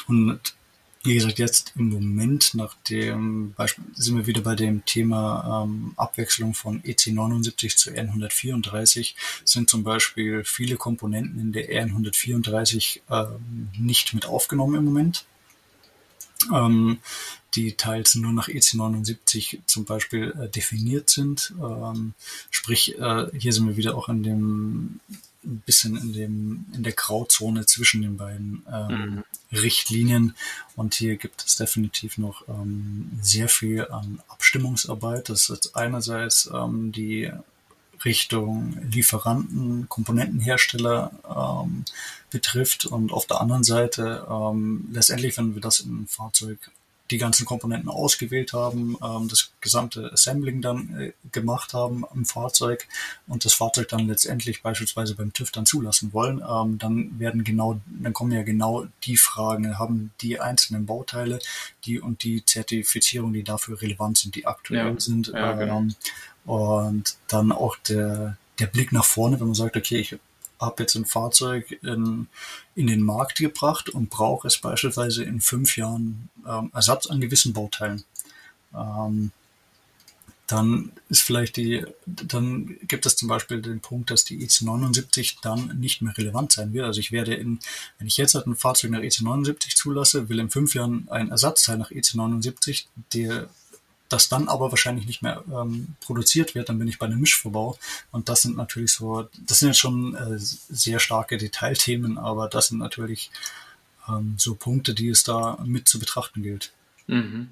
und 0.07 0.55
wie 1.03 1.15
gesagt, 1.15 1.37
jetzt 1.37 1.73
im 1.75 1.89
Moment 1.89 2.53
nach 2.53 2.75
dem 2.89 3.53
Beispiel 3.53 3.83
sind 3.93 4.15
wir 4.15 4.25
wieder 4.25 4.41
bei 4.41 4.55
dem 4.55 4.85
Thema 4.85 5.65
ähm, 5.65 5.93
Abwechslung 5.97 6.53
von 6.53 6.81
EC79 6.81 7.75
zu 7.75 7.91
R134 7.91 9.13
sind 9.43 9.69
zum 9.69 9.83
Beispiel 9.83 10.45
viele 10.45 10.77
Komponenten 10.77 11.39
in 11.39 11.51
der 11.51 11.69
R134 11.69 13.01
ähm, 13.09 13.69
nicht 13.77 14.13
mit 14.13 14.25
aufgenommen 14.25 14.75
im 14.75 14.85
Moment. 14.85 15.25
Ähm, 16.53 16.99
die 17.55 17.73
teils 17.73 18.15
nur 18.15 18.31
nach 18.31 18.47
EC79 18.47 19.59
zum 19.65 19.85
Beispiel 19.85 20.33
äh, 20.39 20.49
definiert 20.49 21.09
sind. 21.09 21.53
Ähm, 21.61 22.13
sprich, 22.49 22.97
äh, 22.97 23.27
hier 23.37 23.53
sind 23.53 23.67
wir 23.67 23.77
wieder 23.77 23.95
auch 23.95 24.07
an 24.09 24.23
dem 24.23 24.99
ein 25.43 25.61
bisschen 25.65 25.97
in 25.97 26.13
dem 26.13 26.65
in 26.73 26.83
der 26.83 26.93
Grauzone 26.93 27.65
zwischen 27.65 28.01
den 28.01 28.17
beiden 28.17 28.65
ähm, 28.71 29.15
mhm. 29.15 29.23
Richtlinien 29.57 30.35
und 30.75 30.95
hier 30.95 31.17
gibt 31.17 31.43
es 31.45 31.55
definitiv 31.55 32.17
noch 32.17 32.47
ähm, 32.47 33.11
sehr 33.21 33.49
viel 33.49 33.85
an 33.87 34.21
Abstimmungsarbeit. 34.27 35.29
Das 35.29 35.49
ist 35.49 35.75
einerseits 35.75 36.49
ähm, 36.53 36.91
die 36.91 37.31
Richtung 38.05 38.77
Lieferanten, 38.91 39.87
Komponentenhersteller 39.87 41.11
ähm, 41.63 41.85
betrifft 42.29 42.85
und 42.85 43.11
auf 43.11 43.27
der 43.27 43.39
anderen 43.39 43.63
Seite 43.63 44.27
ähm, 44.29 44.89
letztendlich, 44.91 45.37
wenn 45.37 45.53
wir 45.53 45.61
das 45.61 45.79
im 45.79 46.07
Fahrzeug 46.07 46.59
die 47.13 47.19
ganzen 47.19 47.45
Komponenten 47.45 47.89
ausgewählt 47.89 48.53
haben, 48.53 48.97
ähm, 49.03 49.27
das 49.29 49.51
gesamte 49.61 50.11
Assembling 50.11 50.61
dann 50.61 50.99
äh, 50.99 51.13
gemacht 51.31 51.73
haben 51.73 52.03
im 52.13 52.25
Fahrzeug 52.25 52.87
und 53.27 53.45
das 53.45 53.53
Fahrzeug 53.53 53.87
dann 53.89 54.07
letztendlich 54.07 54.63
beispielsweise 54.63 55.13
beim 55.15 55.31
TÜV 55.31 55.51
dann 55.51 55.67
zulassen 55.67 56.11
wollen, 56.11 56.41
ähm, 56.47 56.79
dann 56.79 57.19
werden 57.19 57.43
genau, 57.43 57.79
dann 57.85 58.13
kommen 58.13 58.31
ja 58.31 58.41
genau 58.41 58.87
die 59.03 59.15
Fragen, 59.15 59.77
haben 59.77 60.11
die 60.21 60.39
einzelnen 60.39 60.87
Bauteile, 60.87 61.37
die 61.85 61.99
und 61.99 62.23
die 62.23 62.43
Zertifizierung, 62.43 63.31
die 63.31 63.43
dafür 63.43 63.79
relevant 63.79 64.17
sind, 64.17 64.35
die 64.35 64.47
aktuell 64.47 64.93
ja, 64.93 64.99
sind. 64.99 65.27
Ja, 65.27 65.53
genau. 65.53 65.79
ähm, 65.79 65.95
und 66.45 67.15
dann 67.27 67.51
auch 67.51 67.77
der, 67.87 68.37
der 68.59 68.67
Blick 68.67 68.91
nach 68.91 69.05
vorne, 69.05 69.39
wenn 69.39 69.47
man 69.47 69.55
sagt, 69.55 69.77
okay, 69.77 69.97
ich 69.97 70.17
habe 70.59 70.83
jetzt 70.83 70.95
ein 70.95 71.05
Fahrzeug 71.05 71.79
in, 71.83 72.27
in 72.75 72.87
den 72.87 73.01
Markt 73.01 73.37
gebracht 73.37 73.89
und 73.89 74.09
brauche 74.09 74.47
es 74.47 74.57
beispielsweise 74.57 75.23
in 75.23 75.41
fünf 75.41 75.77
Jahren 75.77 76.29
ähm, 76.47 76.71
Ersatz 76.73 77.07
an 77.07 77.21
gewissen 77.21 77.53
Bauteilen. 77.53 78.03
Ähm, 78.73 79.31
dann 80.47 80.91
ist 81.09 81.21
vielleicht 81.21 81.57
die, 81.57 81.85
dann 82.05 82.77
gibt 82.87 83.05
es 83.05 83.15
zum 83.15 83.27
Beispiel 83.27 83.61
den 83.61 83.79
Punkt, 83.79 84.11
dass 84.11 84.25
die 84.25 84.45
EC79 84.45 85.37
dann 85.41 85.79
nicht 85.79 86.01
mehr 86.01 86.15
relevant 86.17 86.51
sein 86.51 86.73
wird. 86.73 86.85
Also 86.85 86.99
ich 86.99 87.11
werde 87.11 87.33
in, 87.33 87.59
wenn 87.97 88.07
ich 88.07 88.17
jetzt 88.17 88.35
halt 88.35 88.45
ein 88.45 88.55
Fahrzeug 88.55 88.91
nach 88.91 88.99
EC79 88.99 89.75
zulasse, 89.75 90.29
will 90.29 90.39
in 90.39 90.49
fünf 90.49 90.75
Jahren 90.75 91.07
ein 91.09 91.31
Ersatzteil 91.31 91.77
nach 91.77 91.91
EC79, 91.91 92.85
der 93.13 93.49
das 94.13 94.29
dann 94.29 94.47
aber 94.47 94.71
wahrscheinlich 94.71 95.07
nicht 95.07 95.21
mehr 95.21 95.43
ähm, 95.51 95.95
produziert 95.99 96.55
wird, 96.55 96.69
dann 96.69 96.79
bin 96.79 96.87
ich 96.87 96.99
bei 96.99 97.07
einem 97.07 97.19
Mischverbau. 97.19 97.77
Und 98.11 98.29
das 98.29 98.43
sind 98.43 98.55
natürlich 98.55 98.93
so, 98.93 99.27
das 99.47 99.59
sind 99.59 99.69
jetzt 99.69 99.79
schon 99.79 100.15
äh, 100.15 100.37
sehr 100.37 100.99
starke 100.99 101.37
Detailthemen, 101.37 102.17
aber 102.17 102.47
das 102.47 102.67
sind 102.67 102.77
natürlich 102.77 103.31
ähm, 104.07 104.35
so 104.37 104.55
Punkte, 104.55 104.93
die 104.93 105.09
es 105.09 105.23
da 105.23 105.57
mit 105.65 105.87
zu 105.87 105.99
betrachten 105.99 106.43
gilt. 106.43 106.71
Mhm. 107.07 107.49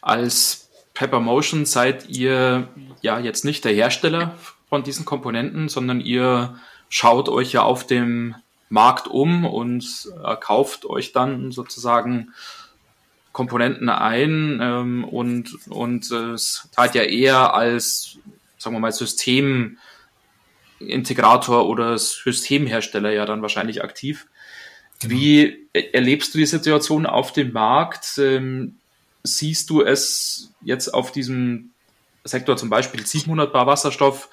Als 0.00 0.68
Pepper 0.94 1.20
Motion 1.20 1.66
seid 1.66 2.08
ihr 2.08 2.68
ja 3.02 3.20
jetzt 3.20 3.44
nicht 3.44 3.64
der 3.64 3.72
Hersteller 3.72 4.36
von 4.68 4.82
diesen 4.82 5.04
Komponenten, 5.04 5.68
sondern 5.68 6.00
ihr 6.00 6.58
schaut 6.88 7.28
euch 7.28 7.52
ja 7.52 7.62
auf 7.62 7.86
dem 7.86 8.34
Markt 8.68 9.08
um 9.08 9.44
und 9.44 10.10
äh, 10.24 10.36
kauft 10.36 10.86
euch 10.86 11.12
dann 11.12 11.52
sozusagen 11.52 12.32
Komponenten 13.32 13.88
ein 13.88 14.58
ähm, 14.60 15.04
und, 15.04 15.56
und 15.68 16.10
äh, 16.10 16.32
es 16.32 16.68
tat 16.74 16.94
ja 16.94 17.02
eher 17.02 17.54
als, 17.54 18.18
sagen 18.58 18.76
wir 18.76 18.80
mal, 18.80 18.92
Systemintegrator 18.92 21.68
oder 21.68 21.96
Systemhersteller 21.96 23.12
ja 23.12 23.24
dann 23.26 23.42
wahrscheinlich 23.42 23.84
aktiv. 23.84 24.26
Genau. 25.00 25.14
Wie 25.14 25.68
erlebst 25.72 26.34
du 26.34 26.38
die 26.38 26.46
Situation 26.46 27.06
auf 27.06 27.32
dem 27.32 27.52
Markt? 27.52 28.18
Ähm, 28.18 28.76
siehst 29.22 29.70
du 29.70 29.82
es 29.82 30.52
jetzt 30.62 30.92
auf 30.92 31.12
diesem 31.12 31.70
Sektor 32.24 32.56
zum 32.56 32.68
Beispiel 32.68 33.06
700 33.06 33.52
Bar 33.52 33.66
Wasserstoff 33.66 34.28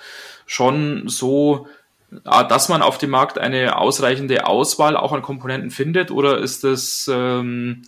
schon 0.45 1.07
so, 1.07 1.67
ah, 2.23 2.43
dass 2.43 2.69
man 2.69 2.81
auf 2.81 2.97
dem 2.97 3.11
Markt 3.11 3.37
eine 3.37 3.77
ausreichende 3.77 4.45
Auswahl 4.45 4.97
auch 4.97 5.13
an 5.13 5.21
Komponenten 5.21 5.71
findet 5.71 6.11
oder 6.11 6.39
ist 6.39 6.63
es 6.63 7.09
ähm, 7.11 7.83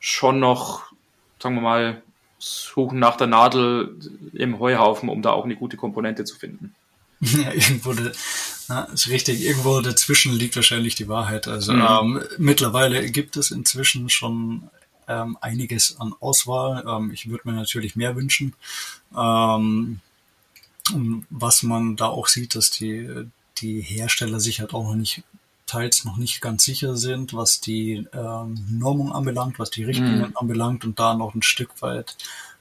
schon 0.00 0.40
noch, 0.40 0.92
sagen 1.38 1.54
wir 1.54 1.62
mal, 1.62 2.02
suchen 2.38 2.98
nach 2.98 3.16
der 3.16 3.26
Nadel 3.26 3.96
im 4.32 4.58
Heuhaufen, 4.58 5.08
um 5.08 5.22
da 5.22 5.30
auch 5.30 5.44
eine 5.44 5.56
gute 5.56 5.76
Komponente 5.76 6.24
zu 6.24 6.36
finden. 6.36 6.74
Ja, 7.20 7.52
irgendwo, 7.52 7.94
na, 8.68 8.84
ist 8.84 9.10
richtig, 9.10 9.42
irgendwo 9.42 9.82
dazwischen 9.82 10.32
liegt 10.32 10.56
wahrscheinlich 10.56 10.94
die 10.94 11.06
Wahrheit. 11.06 11.48
Also 11.48 11.74
mhm. 11.74 11.82
ähm, 11.82 12.22
mittlerweile 12.38 13.10
gibt 13.10 13.36
es 13.36 13.50
inzwischen 13.50 14.08
schon 14.08 14.70
ähm, 15.06 15.36
einiges 15.42 16.00
an 16.00 16.14
Auswahl. 16.20 16.82
Ähm, 16.88 17.10
ich 17.12 17.28
würde 17.28 17.46
mir 17.46 17.54
natürlich 17.54 17.94
mehr 17.94 18.16
wünschen. 18.16 18.54
Ähm, 19.14 20.00
was 21.28 21.62
man 21.62 21.96
da 21.96 22.06
auch 22.06 22.26
sieht, 22.26 22.54
dass 22.54 22.70
die, 22.70 23.26
die 23.58 23.82
Hersteller 23.82 24.40
sich 24.40 24.60
halt 24.60 24.72
auch 24.72 24.84
noch 24.84 24.94
nicht 24.94 25.22
teils 25.70 26.04
noch 26.04 26.16
nicht 26.16 26.40
ganz 26.40 26.64
sicher 26.64 26.96
sind, 26.96 27.32
was 27.32 27.60
die 27.60 28.06
ähm, 28.12 28.66
Normung 28.70 29.12
anbelangt, 29.12 29.58
was 29.58 29.70
die 29.70 29.84
Richtlinien 29.84 30.30
mhm. 30.30 30.36
anbelangt 30.36 30.84
und 30.84 30.98
da 30.98 31.14
noch 31.14 31.34
ein 31.34 31.42
Stück 31.42 31.80
weit 31.80 32.16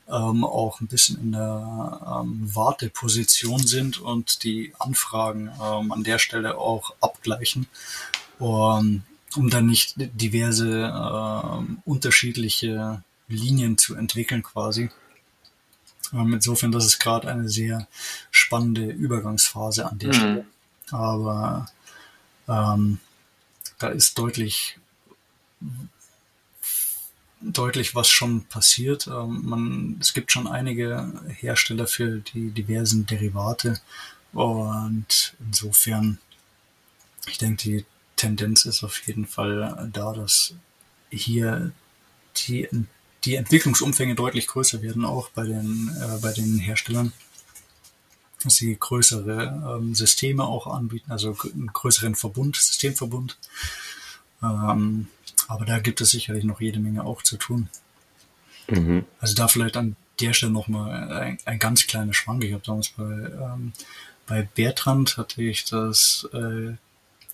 ähm, 0.08 0.44
auch 0.44 0.80
ein 0.80 0.88
bisschen 0.88 1.20
in 1.20 1.32
der 1.32 2.22
ähm, 2.22 2.56
Warteposition 2.56 3.66
sind 3.66 4.00
und 4.00 4.44
die 4.44 4.74
Anfragen 4.78 5.50
ähm, 5.62 5.92
an 5.92 6.04
der 6.04 6.20
Stelle 6.20 6.58
auch 6.58 6.94
abgleichen, 7.02 7.68
um, 8.38 9.04
um 9.36 9.50
dann 9.50 9.66
nicht 9.66 9.96
diverse 9.98 10.94
ähm, 10.94 11.82
unterschiedliche 11.86 13.04
Linien 13.28 13.78
zu 13.78 13.96
entwickeln 13.96 14.44
quasi. 14.44 14.92
Ähm, 16.14 16.34
insofern, 16.34 16.72
das 16.72 16.86
ist 16.86 17.00
gerade 17.00 17.28
eine 17.28 17.50
sehr 17.50 17.88
spannende 18.30 18.86
Übergangsphase 18.86 19.90
an 19.90 19.98
der 19.98 20.10
mhm. 20.10 20.14
Stelle. 20.14 20.46
Aber 20.92 21.68
ähm, 22.50 23.00
da 23.78 23.90
ist 23.90 24.18
deutlich, 24.18 24.78
deutlich 27.42 27.96
was 27.96 28.10
schon 28.10 28.46
passiert. 28.46 29.08
Ähm, 29.08 29.42
man, 29.46 29.98
es 30.02 30.14
gibt 30.14 30.32
schon 30.32 30.48
einige 30.48 31.14
Hersteller 31.28 31.88
für 31.88 32.20
die 32.20 32.52
diversen 32.52 33.06
Derivate 33.06 33.80
und 34.34 35.36
insofern, 35.40 36.18
ich 37.28 37.38
denke, 37.38 37.64
die 37.64 37.86
Tendenz 38.16 38.66
ist 38.66 38.84
auf 38.84 39.08
jeden 39.08 39.26
Fall 39.26 39.90
da, 39.94 40.14
dass 40.14 40.54
hier 41.10 41.72
die, 42.36 42.68
die 43.24 43.36
Entwicklungsumfänge 43.36 44.16
deutlich 44.16 44.48
größer 44.48 44.82
werden, 44.82 45.06
auch 45.06 45.30
bei 45.30 45.46
den, 45.46 45.90
äh, 46.00 46.20
bei 46.22 46.34
den 46.34 46.58
Herstellern 46.60 47.14
dass 48.44 48.56
sie 48.56 48.76
größere 48.80 49.78
ähm, 49.80 49.96
Systeme 49.96 50.44
auch 50.44 50.68
anbieten, 50.68 51.12
also 51.12 51.36
einen 51.44 51.68
größeren 51.68 52.16
Verbund, 52.16 52.56
Systemverbund. 52.56 53.38
Ähm, 54.42 55.08
aber 55.48 55.66
da 55.66 55.80
gibt 55.80 56.00
es 56.02 56.12
sicherlich 56.12 56.44
noch 56.44 56.62
jede 56.62 56.80
Menge 56.80 57.04
auch 57.04 57.22
zu 57.24 57.38
tun. 57.38 57.70
Mhm. 58.70 59.06
Also 59.20 59.36
da 59.36 59.48
vielleicht 59.48 59.78
an 59.78 59.96
der 60.20 60.34
Stelle 60.34 60.52
nochmal 60.52 61.12
ein, 61.12 61.38
ein 61.46 61.60
ganz 61.60 61.88
kleiner 61.88 62.14
Schwank. 62.14 62.44
Ich 62.44 62.54
habe 62.54 62.64
damals 62.66 62.90
bei, 62.90 63.04
ähm, 63.04 63.74
bei 64.28 64.44
Bertrand 64.44 65.18
hatte 65.18 65.42
ich 65.42 65.66
das, 65.66 66.28
äh, 66.34 66.74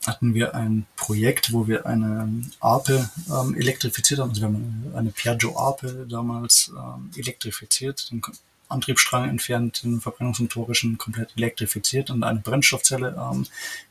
hatten 0.08 0.34
wir 0.34 0.56
ein 0.56 0.86
Projekt, 0.96 1.52
wo 1.52 1.68
wir 1.68 1.86
eine 1.86 2.44
Ape 2.60 3.10
ähm, 3.30 3.56
elektrifiziert 3.56 4.20
haben. 4.20 4.30
Also 4.30 4.42
wir 4.42 4.48
haben 4.48 4.92
eine 4.96 5.12
Piaggio 5.12 5.58
Ape 5.58 6.06
damals 6.10 6.72
ähm, 6.76 7.12
elektrifiziert. 7.16 8.12
Den 8.12 8.22
Antriebsstrang 8.68 9.30
entfernt, 9.30 9.84
den 9.84 10.02
verbrennungsmotorischen 10.02 10.98
komplett 10.98 11.36
elektrifiziert 11.38 12.10
und 12.10 12.24
eine 12.24 12.40
Brennstoffzelle 12.40 13.16
ähm, 13.18 13.46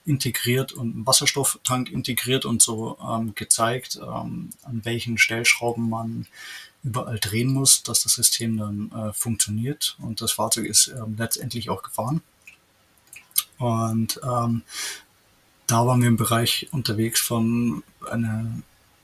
integriert 0.04 0.72
und 0.72 0.94
einen 0.94 1.06
Wasserstofftank 1.06 1.90
integriert 1.90 2.44
und 2.44 2.62
so 2.62 2.98
ähm, 3.00 3.34
gezeigt, 3.34 3.98
ähm, 4.02 4.50
an 4.62 4.80
welchen 4.84 5.18
Stellschrauben 5.18 5.88
man 5.88 6.26
überall 6.82 7.18
drehen 7.18 7.52
muss, 7.52 7.82
dass 7.82 8.02
das 8.02 8.14
System 8.14 8.58
dann 8.58 8.92
äh, 8.92 9.12
funktioniert 9.12 9.96
und 10.00 10.20
das 10.20 10.32
Fahrzeug 10.32 10.66
ist 10.66 10.88
ähm, 10.88 11.16
letztendlich 11.18 11.70
auch 11.70 11.82
gefahren. 11.82 12.20
Und 13.58 14.20
ähm, 14.22 14.62
da 15.66 15.86
waren 15.86 16.02
wir 16.02 16.08
im 16.08 16.16
Bereich 16.16 16.68
unterwegs 16.72 17.20
von 17.20 17.82
einer 18.10 18.44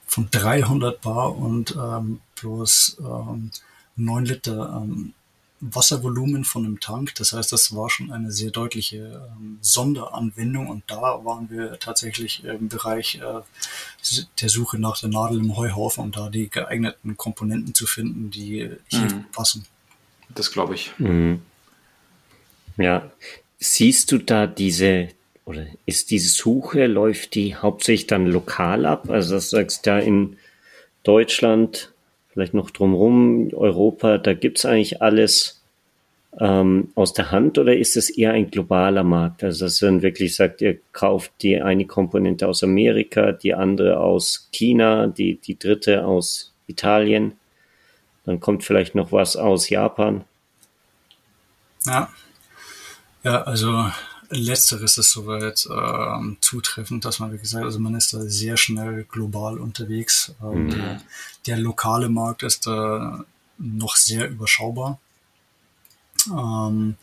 von 0.05 0.27
300 0.29 0.99
Bar 1.01 1.37
und 1.37 1.75
ähm, 1.75 2.19
bloß 2.35 2.97
ähm, 2.99 3.51
9 3.95 4.25
Liter 4.25 4.81
ähm, 4.83 5.13
Wasservolumen 5.61 6.43
von 6.43 6.65
einem 6.65 6.79
Tank. 6.79 7.15
Das 7.15 7.33
heißt, 7.33 7.51
das 7.51 7.75
war 7.75 7.89
schon 7.89 8.11
eine 8.11 8.31
sehr 8.31 8.49
deutliche 8.49 8.97
ähm, 9.37 9.59
Sonderanwendung 9.61 10.67
und 10.67 10.83
da 10.87 11.23
waren 11.23 11.49
wir 11.49 11.77
tatsächlich 11.79 12.43
im 12.43 12.67
Bereich 12.67 13.21
äh, 13.21 13.41
der 14.41 14.49
Suche 14.49 14.79
nach 14.79 14.99
der 14.99 15.09
Nadel 15.09 15.39
im 15.39 15.55
Heuhaufen, 15.55 16.03
um 16.03 16.11
da 16.11 16.29
die 16.29 16.49
geeigneten 16.49 17.15
Komponenten 17.15 17.75
zu 17.75 17.85
finden, 17.85 18.31
die 18.31 18.71
hier 18.87 19.01
mhm. 19.01 19.25
passen. 19.31 19.65
Das 20.29 20.51
glaube 20.51 20.75
ich. 20.75 20.91
Mhm. 20.97 21.41
Ja, 22.77 23.11
siehst 23.59 24.11
du 24.11 24.17
da 24.17 24.47
diese 24.47 25.09
oder 25.45 25.67
ist 25.85 26.11
diese 26.11 26.29
Suche, 26.29 26.87
läuft 26.87 27.35
die 27.35 27.55
hauptsächlich 27.55 28.07
dann 28.07 28.25
lokal 28.25 28.85
ab? 28.85 29.09
Also 29.09 29.35
das 29.35 29.49
sagst 29.49 29.85
da 29.85 29.99
in 29.99 30.37
Deutschland 31.03 31.90
vielleicht 32.33 32.53
noch 32.53 32.71
drumherum, 32.71 33.53
Europa, 33.53 34.17
da 34.17 34.33
gibt's 34.33 34.65
eigentlich 34.65 35.01
alles 35.01 35.61
ähm, 36.39 36.91
aus 36.95 37.13
der 37.13 37.31
Hand 37.31 37.57
oder 37.57 37.75
ist 37.75 37.97
es 37.97 38.09
eher 38.09 38.33
ein 38.33 38.49
globaler 38.49 39.03
Markt? 39.03 39.43
Also 39.43 39.65
dass 39.65 39.81
man 39.81 40.01
wirklich 40.01 40.35
sagt, 40.35 40.61
ihr 40.61 40.77
kauft 40.93 41.31
die 41.41 41.61
eine 41.61 41.85
Komponente 41.85 42.47
aus 42.47 42.63
Amerika, 42.63 43.33
die 43.33 43.53
andere 43.53 43.99
aus 43.99 44.49
China, 44.51 45.07
die, 45.07 45.35
die 45.35 45.59
dritte 45.59 46.05
aus 46.05 46.53
Italien, 46.67 47.33
dann 48.25 48.39
kommt 48.39 48.63
vielleicht 48.63 48.95
noch 48.95 49.11
was 49.11 49.35
aus 49.35 49.69
Japan. 49.69 50.23
Ja, 51.85 52.09
ja, 53.23 53.41
also 53.43 53.91
letzteres 54.31 54.97
ist 54.97 55.11
soweit 55.11 55.67
ähm, 55.69 56.37
zutreffend, 56.41 57.05
dass 57.05 57.19
man, 57.19 57.33
wie 57.33 57.37
gesagt, 57.37 57.65
also 57.65 57.79
man 57.79 57.95
ist 57.95 58.13
da 58.13 58.21
sehr 58.21 58.57
schnell 58.57 59.03
global 59.03 59.59
unterwegs. 59.59 60.33
Ähm, 60.41 60.65
mhm. 60.65 60.69
der, 60.69 61.01
der, 61.45 61.57
lokale 61.57 62.09
Markt 62.09 62.43
ist 62.43 62.65
da 62.65 63.25
noch 63.57 63.95
sehr 63.95 64.29
überschaubar. 64.29 64.99
Ähm, 66.27 66.95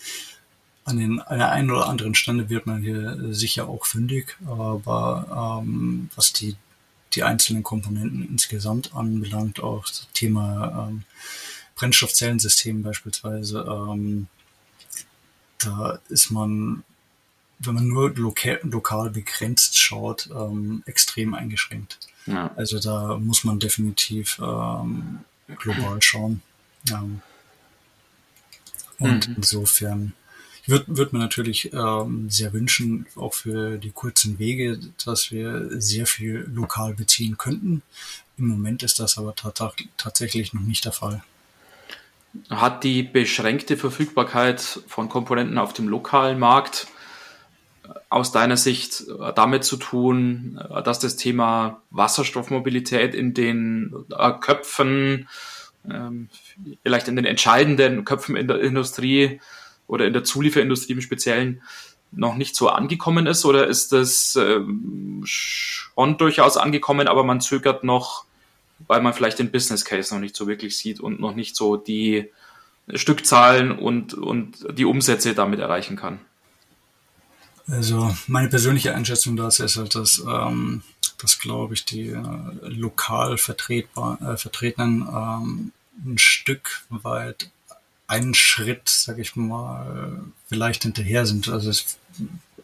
an, 0.84 0.96
den, 0.96 1.20
an 1.20 1.38
der 1.38 1.50
einen 1.50 1.70
oder 1.70 1.88
anderen 1.88 2.14
Stelle 2.14 2.48
wird 2.48 2.66
man 2.66 2.82
hier 2.82 3.34
sicher 3.34 3.68
auch 3.68 3.84
fündig, 3.84 4.36
aber 4.46 5.60
ähm, 5.62 6.10
was 6.16 6.32
die, 6.32 6.56
die 7.12 7.22
einzelnen 7.22 7.62
Komponenten 7.62 8.26
insgesamt 8.28 8.94
anbelangt, 8.94 9.60
auch 9.60 9.86
das 9.86 10.08
Thema 10.14 10.88
ähm, 10.88 11.04
Brennstoffzellensystem 11.76 12.82
beispielsweise, 12.82 13.64
ähm, 13.68 14.28
da 15.58 15.98
ist 16.08 16.30
man, 16.30 16.84
wenn 17.58 17.74
man 17.74 17.86
nur 17.86 18.10
lokal, 18.10 18.60
lokal 18.62 19.10
begrenzt 19.10 19.78
schaut, 19.78 20.28
ähm, 20.32 20.82
extrem 20.86 21.34
eingeschränkt. 21.34 21.98
Ja. 22.26 22.50
Also 22.56 22.78
da 22.78 23.16
muss 23.18 23.44
man 23.44 23.58
definitiv 23.58 24.38
ähm, 24.40 25.20
global 25.56 26.00
schauen. 26.00 26.42
Ähm, 26.90 27.20
und 28.98 29.28
mhm. 29.28 29.34
insofern 29.36 30.12
würde 30.66 30.84
würd 30.88 31.12
man 31.12 31.22
natürlich 31.22 31.72
ähm, 31.72 32.28
sehr 32.28 32.52
wünschen, 32.52 33.06
auch 33.16 33.32
für 33.32 33.78
die 33.78 33.90
kurzen 33.90 34.38
Wege, 34.38 34.78
dass 35.04 35.30
wir 35.30 35.80
sehr 35.80 36.06
viel 36.06 36.48
lokal 36.52 36.94
beziehen 36.94 37.38
könnten. 37.38 37.82
Im 38.36 38.48
Moment 38.48 38.82
ist 38.82 39.00
das 39.00 39.16
aber 39.18 39.34
tatsächlich 39.96 40.52
noch 40.52 40.60
nicht 40.60 40.84
der 40.84 40.92
Fall. 40.92 41.22
Hat 42.50 42.84
die 42.84 43.02
beschränkte 43.02 43.78
Verfügbarkeit 43.78 44.60
von 44.86 45.08
Komponenten 45.08 45.56
auf 45.56 45.72
dem 45.72 45.88
lokalen 45.88 46.38
Markt 46.38 46.86
aus 48.08 48.32
deiner 48.32 48.56
Sicht 48.56 49.04
äh, 49.08 49.32
damit 49.34 49.64
zu 49.64 49.76
tun, 49.76 50.60
äh, 50.70 50.82
dass 50.82 50.98
das 50.98 51.16
Thema 51.16 51.82
Wasserstoffmobilität 51.90 53.14
in 53.14 53.34
den 53.34 53.94
Köpfen, 54.40 55.28
ähm, 55.88 56.28
vielleicht 56.82 57.08
in 57.08 57.16
den 57.16 57.24
entscheidenden 57.24 58.04
Köpfen 58.04 58.36
in 58.36 58.48
der 58.48 58.60
Industrie 58.60 59.40
oder 59.86 60.06
in 60.06 60.12
der 60.12 60.24
Zulieferindustrie 60.24 60.92
im 60.92 61.00
Speziellen 61.00 61.62
noch 62.12 62.36
nicht 62.36 62.56
so 62.56 62.68
angekommen 62.68 63.26
ist? 63.26 63.44
Oder 63.44 63.66
ist 63.66 63.92
das 63.92 64.36
ähm, 64.36 65.22
schon 65.24 66.18
durchaus 66.18 66.56
angekommen, 66.56 67.08
aber 67.08 67.24
man 67.24 67.40
zögert 67.40 67.84
noch, 67.84 68.24
weil 68.86 69.02
man 69.02 69.12
vielleicht 69.12 69.38
den 69.38 69.50
Business 69.50 69.84
Case 69.84 70.14
noch 70.14 70.20
nicht 70.20 70.36
so 70.36 70.46
wirklich 70.46 70.78
sieht 70.78 71.00
und 71.00 71.20
noch 71.20 71.34
nicht 71.34 71.56
so 71.56 71.76
die 71.76 72.30
Stückzahlen 72.94 73.72
und, 73.72 74.14
und 74.14 74.66
die 74.78 74.84
Umsätze 74.84 75.34
damit 75.34 75.60
erreichen 75.60 75.96
kann? 75.96 76.20
Also 77.70 78.14
meine 78.26 78.48
persönliche 78.48 78.94
Einschätzung 78.94 79.36
dazu 79.36 79.64
ist 79.64 79.76
halt, 79.76 79.94
dass, 79.94 80.22
ähm, 80.26 80.82
dass 81.18 81.38
glaube 81.38 81.74
ich, 81.74 81.84
die 81.84 82.08
äh, 82.08 82.22
lokal 82.62 83.36
vertretbar, 83.36 84.20
äh, 84.22 84.36
vertretenen 84.36 85.02
ähm, 85.02 85.72
ein 86.04 86.18
Stück 86.18 86.82
weit 86.88 87.50
einen 88.06 88.34
Schritt, 88.34 88.88
sag 88.88 89.18
ich 89.18 89.36
mal, 89.36 90.22
vielleicht 90.48 90.84
hinterher 90.84 91.26
sind. 91.26 91.48
Also 91.48 91.68
es, 91.68 91.98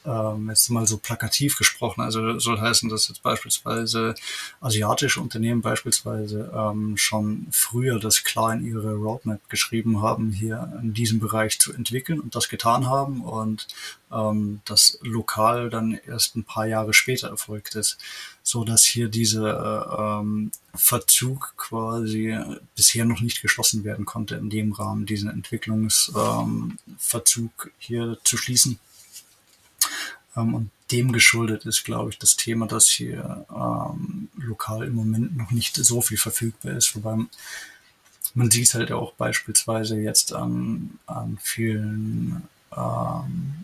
ähm, 0.04 0.49
jetzt 0.49 0.68
mal 0.70 0.87
so 0.87 0.99
plakativ 0.99 1.56
gesprochen, 1.56 2.00
also 2.00 2.38
soll 2.38 2.61
heißen, 2.61 2.88
dass 2.88 3.08
jetzt 3.08 3.23
beispielsweise 3.23 4.14
asiatische 4.61 5.20
Unternehmen 5.20 5.62
beispielsweise 5.62 6.52
ähm, 6.54 6.96
schon 6.96 7.46
früher 7.50 7.99
das 7.99 8.25
klar 8.25 8.54
in 8.54 8.64
ihre 8.64 8.94
Roadmap 8.94 9.49
geschrieben 9.49 10.02
haben, 10.02 10.32
hier 10.32 10.73
in 10.82 10.94
diesem 10.94 11.20
Bereich 11.20 11.58
zu 11.58 11.73
entwickeln 11.73 12.20
und 12.20 12.34
das 12.34 12.49
getan 12.49 12.88
haben 12.88 13.23
und 13.23 13.66
ähm, 14.12 14.61
das 14.64 14.99
lokal 15.02 15.70
dann 15.70 15.99
erst 16.06 16.37
ein 16.37 16.44
paar 16.44 16.66
Jahre 16.66 16.94
später 16.94 17.28
erfolgt 17.28 17.75
ist 17.75 17.99
so 18.44 18.62
dass 18.62 18.84
hier 18.84 19.08
dieser 19.08 20.20
ähm, 20.20 20.52
Verzug 20.75 21.54
quasi 21.56 22.38
bisher 22.76 23.06
noch 23.06 23.23
nicht 23.23 23.40
geschlossen 23.40 23.84
werden 23.84 24.04
konnte, 24.04 24.34
in 24.37 24.50
dem 24.50 24.73
Rahmen 24.73 25.06
diesen 25.06 25.30
Entwicklungsverzug 25.30 27.52
ähm, 27.64 27.73
hier 27.78 28.18
zu 28.23 28.37
schließen. 28.37 28.78
Ähm, 30.36 30.54
und 30.54 30.70
dem 30.90 31.12
geschuldet 31.12 31.64
ist, 31.66 31.84
glaube 31.84 32.10
ich, 32.10 32.18
das 32.18 32.36
Thema, 32.36 32.66
dass 32.66 32.88
hier 32.88 33.46
ähm, 33.50 34.28
lokal 34.37 34.85
im 34.85 34.94
Moment 34.94 35.37
noch 35.37 35.50
nicht 35.50 35.76
so 35.76 36.00
viel 36.00 36.18
verfügbar 36.18 36.76
ist, 36.76 36.94
wobei 36.94 37.24
man 38.35 38.50
sieht 38.50 38.66
es 38.66 38.74
halt 38.74 38.92
auch 38.92 39.12
beispielsweise 39.14 39.98
jetzt 39.98 40.32
an, 40.32 40.98
an 41.06 41.38
vielen 41.40 42.48
ähm, 42.76 43.54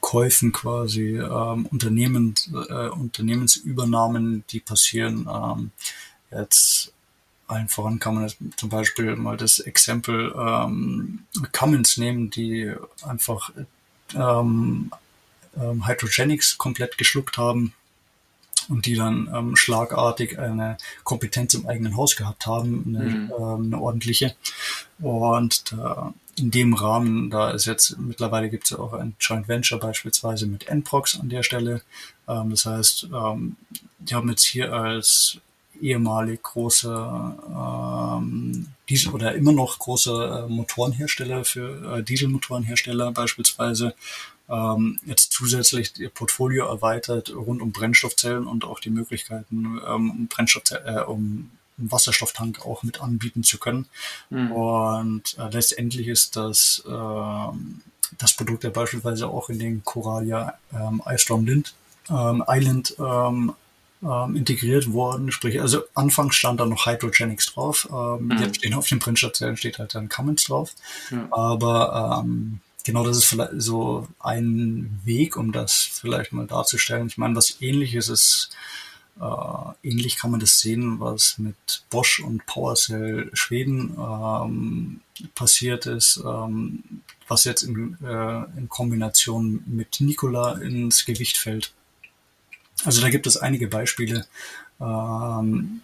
Käufen 0.00 0.52
quasi, 0.52 1.18
ähm, 1.18 1.66
Unternehmen, 1.66 2.34
äh, 2.68 2.88
Unternehmensübernahmen, 2.88 4.44
die 4.50 4.60
passieren. 4.60 5.28
Ähm, 5.30 5.70
jetzt 6.30 6.92
allen 7.46 7.68
voran 7.68 7.98
kann 7.98 8.14
man 8.14 8.30
zum 8.56 8.68
Beispiel 8.68 9.16
mal 9.16 9.36
das 9.36 9.58
Exempel 9.58 10.34
ähm, 10.36 11.20
Cummins 11.52 11.96
nehmen, 11.96 12.30
die 12.30 12.72
einfach 13.02 13.50
ähm, 14.14 14.90
ähm, 15.60 15.86
Hydrogenics 15.86 16.58
komplett 16.58 16.98
geschluckt 16.98 17.38
haben 17.38 17.72
und 18.68 18.86
die 18.86 18.94
dann 18.94 19.28
ähm, 19.34 19.56
schlagartig 19.56 20.38
eine 20.38 20.76
Kompetenz 21.04 21.54
im 21.54 21.66
eigenen 21.66 21.96
Haus 21.96 22.16
gehabt 22.16 22.46
haben, 22.46 22.84
eine, 22.88 23.04
mhm. 23.04 23.32
ähm, 23.38 23.64
eine 23.72 23.80
ordentliche. 23.80 24.34
Und 24.98 25.72
da 25.72 26.12
in 26.38 26.50
dem 26.50 26.74
Rahmen, 26.74 27.30
da 27.30 27.50
ist 27.50 27.64
jetzt 27.64 27.98
mittlerweile 27.98 28.50
gibt 28.50 28.64
es 28.64 28.70
ja 28.70 28.78
auch 28.78 28.92
ein 28.92 29.16
Joint 29.18 29.48
Venture 29.48 29.78
beispielsweise 29.78 30.46
mit 30.46 30.68
Nprox 30.68 31.18
an 31.18 31.28
der 31.28 31.42
Stelle. 31.42 31.82
Ähm, 32.28 32.50
das 32.50 32.66
heißt, 32.66 33.08
ähm, 33.12 33.56
die 33.98 34.14
haben 34.14 34.28
jetzt 34.28 34.44
hier 34.44 34.72
als 34.72 35.38
ehemalig 35.80 36.42
große 36.42 37.34
ähm, 37.48 38.68
Diesel 38.88 39.12
oder 39.12 39.34
immer 39.34 39.52
noch 39.52 39.78
große 39.78 40.46
äh, 40.46 40.50
Motorenhersteller 40.50 41.44
für 41.44 41.98
äh, 41.98 42.02
Dieselmotorenhersteller 42.02 43.12
beispielsweise 43.12 43.94
ähm, 44.48 45.00
jetzt 45.04 45.32
zusätzlich 45.32 45.98
ihr 45.98 46.10
Portfolio 46.10 46.66
erweitert 46.66 47.34
rund 47.34 47.60
um 47.60 47.72
Brennstoffzellen 47.72 48.46
und 48.46 48.64
auch 48.64 48.80
die 48.80 48.90
Möglichkeiten 48.90 49.80
ähm, 49.86 50.28
Brennstoffzellen, 50.28 50.96
äh, 50.96 51.00
um 51.00 51.50
einen 51.78 51.92
Wasserstofftank 51.92 52.64
auch 52.64 52.82
mit 52.82 53.00
anbieten 53.00 53.42
zu 53.42 53.58
können. 53.58 53.86
Mhm. 54.30 54.52
Und 54.52 55.36
äh, 55.38 55.48
letztendlich 55.50 56.08
ist 56.08 56.36
das, 56.36 56.82
äh, 56.86 57.56
das 58.18 58.34
Produkt 58.34 58.64
ja 58.64 58.70
beispielsweise 58.70 59.28
auch 59.28 59.50
in 59.50 59.58
den 59.58 59.84
Coralia 59.84 60.54
ähm, 60.72 61.02
Ice 61.06 61.32
Lind, 61.34 61.74
ähm, 62.08 62.44
Island 62.48 62.94
ähm, 62.98 63.52
ähm, 64.02 64.36
integriert 64.36 64.92
worden. 64.92 65.32
Sprich, 65.32 65.60
also 65.60 65.82
anfangs 65.94 66.36
stand 66.36 66.60
da 66.60 66.66
noch 66.66 66.86
Hydrogenics 66.86 67.52
drauf. 67.52 67.88
Ähm, 67.90 68.26
mhm. 68.26 68.38
Jetzt 68.38 68.56
stehen 68.56 68.74
auf 68.74 68.86
den 68.86 68.98
Printstoffzellen 68.98 69.56
steht 69.56 69.78
halt 69.78 69.94
dann 69.94 70.08
Cummins 70.08 70.44
drauf. 70.44 70.72
Mhm. 71.10 71.32
Aber 71.32 72.22
ähm, 72.24 72.60
genau 72.86 73.04
das 73.04 73.18
ist 73.18 73.26
vielleicht 73.26 73.52
so 73.56 74.08
ein 74.18 75.00
Weg, 75.04 75.36
um 75.36 75.52
das 75.52 75.74
vielleicht 75.74 76.32
mal 76.32 76.46
darzustellen. 76.46 77.08
Ich 77.08 77.18
meine, 77.18 77.36
was 77.36 77.60
ähnliches 77.60 78.08
ist 78.08 78.50
äh, 79.20 79.88
ähnlich 79.88 80.16
kann 80.16 80.30
man 80.30 80.40
das 80.40 80.60
sehen, 80.60 81.00
was 81.00 81.38
mit 81.38 81.84
Bosch 81.88 82.20
und 82.20 82.44
PowerCell 82.44 83.30
Schweden 83.32 83.96
ähm, 83.98 85.00
passiert 85.34 85.86
ist, 85.86 86.22
ähm, 86.24 86.82
was 87.26 87.44
jetzt 87.44 87.62
in, 87.62 87.96
äh, 88.04 88.58
in 88.58 88.68
Kombination 88.68 89.62
mit 89.66 90.00
Nikola 90.00 90.58
ins 90.58 91.06
Gewicht 91.06 91.38
fällt. 91.38 91.72
Also 92.84 93.00
da 93.00 93.08
gibt 93.08 93.26
es 93.26 93.38
einige 93.38 93.68
Beispiele, 93.68 94.26
ähm, 94.80 95.80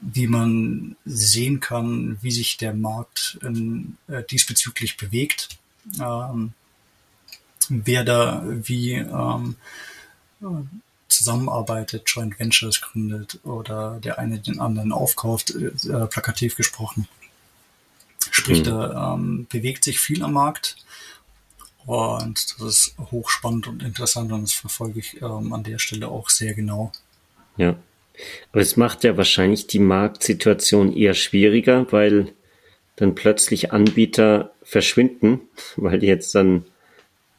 wie 0.00 0.28
man 0.28 0.94
sehen 1.04 1.58
kann, 1.58 2.18
wie 2.22 2.30
sich 2.30 2.58
der 2.58 2.74
Markt 2.74 3.38
in, 3.42 3.96
äh, 4.06 4.22
diesbezüglich 4.22 4.96
bewegt, 4.96 5.58
ähm, 6.00 6.52
wer 7.68 8.04
da 8.04 8.42
wie 8.46 8.94
ähm, 8.94 9.56
zusammenarbeitet, 11.08 12.02
Joint 12.06 12.38
Ventures 12.38 12.80
gründet 12.80 13.40
oder 13.44 13.98
der 14.02 14.18
eine 14.18 14.38
den 14.38 14.60
anderen 14.60 14.92
aufkauft, 14.92 15.54
äh, 15.54 16.06
plakativ 16.06 16.56
gesprochen. 16.56 17.08
Sprich, 18.30 18.60
mhm. 18.60 18.64
da 18.64 19.14
ähm, 19.14 19.46
bewegt 19.48 19.84
sich 19.84 20.00
viel 20.00 20.22
am 20.22 20.34
Markt 20.34 20.76
und 21.86 22.60
das 22.60 22.68
ist 22.68 22.94
hochspannend 23.10 23.66
und 23.66 23.82
interessant 23.82 24.30
und 24.32 24.42
das 24.42 24.52
verfolge 24.52 25.00
ich 25.00 25.22
ähm, 25.22 25.52
an 25.52 25.62
der 25.62 25.78
Stelle 25.78 26.08
auch 26.08 26.28
sehr 26.28 26.54
genau. 26.54 26.92
Ja, 27.56 27.76
aber 28.52 28.60
es 28.60 28.76
macht 28.76 29.04
ja 29.04 29.16
wahrscheinlich 29.16 29.66
die 29.66 29.78
Marktsituation 29.78 30.92
eher 30.92 31.14
schwieriger, 31.14 31.90
weil 31.90 32.32
dann 32.98 33.14
plötzlich 33.14 33.72
Anbieter 33.72 34.52
verschwinden, 34.62 35.40
weil 35.76 35.98
die 35.98 36.06
jetzt 36.06 36.34
dann 36.34 36.64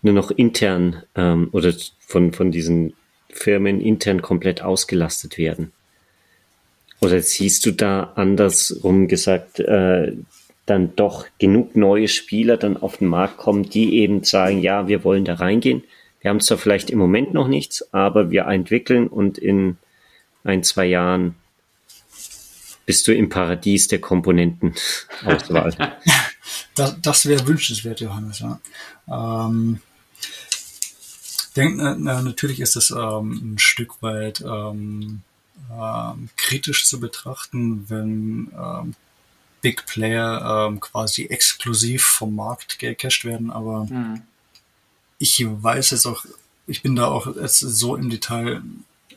nur 0.02 0.14
noch 0.14 0.32
intern 0.32 1.04
ähm, 1.16 1.50
oder 1.52 1.74
von, 2.00 2.32
von 2.32 2.52
diesen 2.52 2.94
Firmen 3.30 3.82
intern 3.82 4.22
komplett 4.22 4.62
ausgelastet 4.62 5.38
werden? 5.38 5.72
Oder 7.02 7.22
siehst 7.22 7.66
du 7.66 7.72
da 7.72 8.14
andersrum 8.16 9.08
gesagt, 9.08 9.60
äh, 9.60 10.14
dann 10.66 10.96
doch 10.96 11.26
genug 11.40 11.76
neue 11.76 12.08
Spieler 12.08 12.58
dann 12.58 12.78
auf 12.78 12.98
den 12.98 13.08
Markt 13.08 13.38
kommen, 13.38 13.64
die 13.64 13.98
eben 13.98 14.24
sagen, 14.24 14.60
ja, 14.60 14.88
wir 14.88 15.04
wollen 15.04 15.26
da 15.26 15.36
reingehen, 15.36 15.84
Wir 16.22 16.30
haben 16.30 16.42
zwar 16.42 16.58
vielleicht 16.58 16.90
im 16.90 17.00
Moment 17.00 17.34
noch 17.34 17.48
nichts, 17.48 17.94
aber 17.94 18.30
wir 18.30 18.46
entwickeln 18.46 19.08
und 19.08 19.38
in 19.38 19.78
ein, 20.44 20.64
zwei 20.64 20.86
Jahren 20.86 21.36
bist 22.90 23.08
du 23.08 23.14
im 23.14 23.30
Paradies 23.30 23.88
der 23.88 24.02
Komponentenauswahl. 24.02 25.76
das 26.76 27.00
das 27.00 27.28
wäre 27.28 27.46
wünschenswert, 27.46 28.02
Johannes. 28.02 28.40
Ja. 28.40 28.60
Ähm, 29.08 29.80
denk, 31.56 31.76
na, 31.78 32.24
natürlich 32.24 32.60
ist 32.60 32.76
es 32.76 32.90
ähm, 32.90 33.54
ein 33.54 33.60
Stück 33.60 34.02
weit 34.02 34.42
ähm, 34.42 35.22
ähm, 35.72 36.30
kritisch 36.36 36.88
zu 36.88 37.00
betrachten, 37.00 37.86
wenn 37.90 38.52
ähm, 38.60 38.96
Big 39.62 39.86
Player 39.86 40.66
ähm, 40.68 40.80
quasi 40.80 41.26
exklusiv 41.26 42.04
vom 42.04 42.34
Markt 42.34 42.80
gecached 42.80 43.24
werden, 43.24 43.52
aber 43.52 43.86
mhm. 43.86 44.24
ich 45.20 45.46
weiß 45.48 45.92
jetzt 45.92 46.08
auch, 46.08 46.26
ich 46.66 46.82
bin 46.82 46.96
da 46.96 47.06
auch 47.06 47.36
jetzt 47.36 47.60
so 47.60 47.96
im 47.96 48.10
Detail 48.10 48.64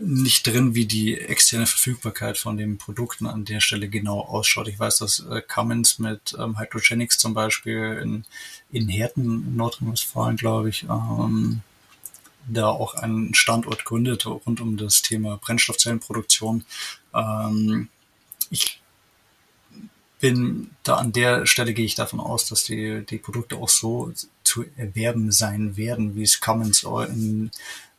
nicht 0.04 0.46
drin, 0.46 0.74
wie 0.74 0.86
die 0.86 1.18
externe 1.18 1.66
Verfügbarkeit 1.66 2.36
von 2.36 2.56
den 2.56 2.76
Produkten 2.76 3.26
an 3.26 3.44
der 3.44 3.60
Stelle 3.60 3.88
genau 3.88 4.20
ausschaut. 4.20 4.68
Ich 4.68 4.78
weiß, 4.78 4.98
dass 4.98 5.20
äh, 5.20 5.42
Cummins 5.42 5.98
mit 5.98 6.36
ähm, 6.38 6.58
Hydrogenics 6.58 7.18
zum 7.18 7.34
Beispiel 7.34 8.00
in, 8.02 8.24
in 8.72 8.88
Herten, 8.88 9.56
Nordrhein-Westfalen, 9.56 10.36
glaube 10.36 10.70
ich, 10.70 10.84
ähm, 10.84 11.60
da 12.48 12.68
auch 12.68 12.94
einen 12.94 13.34
Standort 13.34 13.84
gründet 13.84 14.26
rund 14.26 14.60
um 14.60 14.76
das 14.76 15.02
Thema 15.02 15.36
Brennstoffzellenproduktion. 15.36 16.64
Ähm, 17.14 17.88
ich 18.50 18.80
bin 20.18 20.70
da 20.82 20.96
an 20.96 21.12
der 21.12 21.46
Stelle 21.46 21.74
gehe 21.74 21.84
ich 21.84 21.94
davon 21.94 22.20
aus, 22.20 22.46
dass 22.48 22.64
die, 22.64 23.04
die 23.06 23.18
Produkte 23.18 23.56
auch 23.56 23.68
so 23.68 24.12
zu 24.44 24.64
erwerben 24.76 25.30
sein 25.32 25.76
werden, 25.76 26.16
wie 26.16 26.22
es 26.22 26.40
Cummins 26.40 26.82
in, 26.82 27.50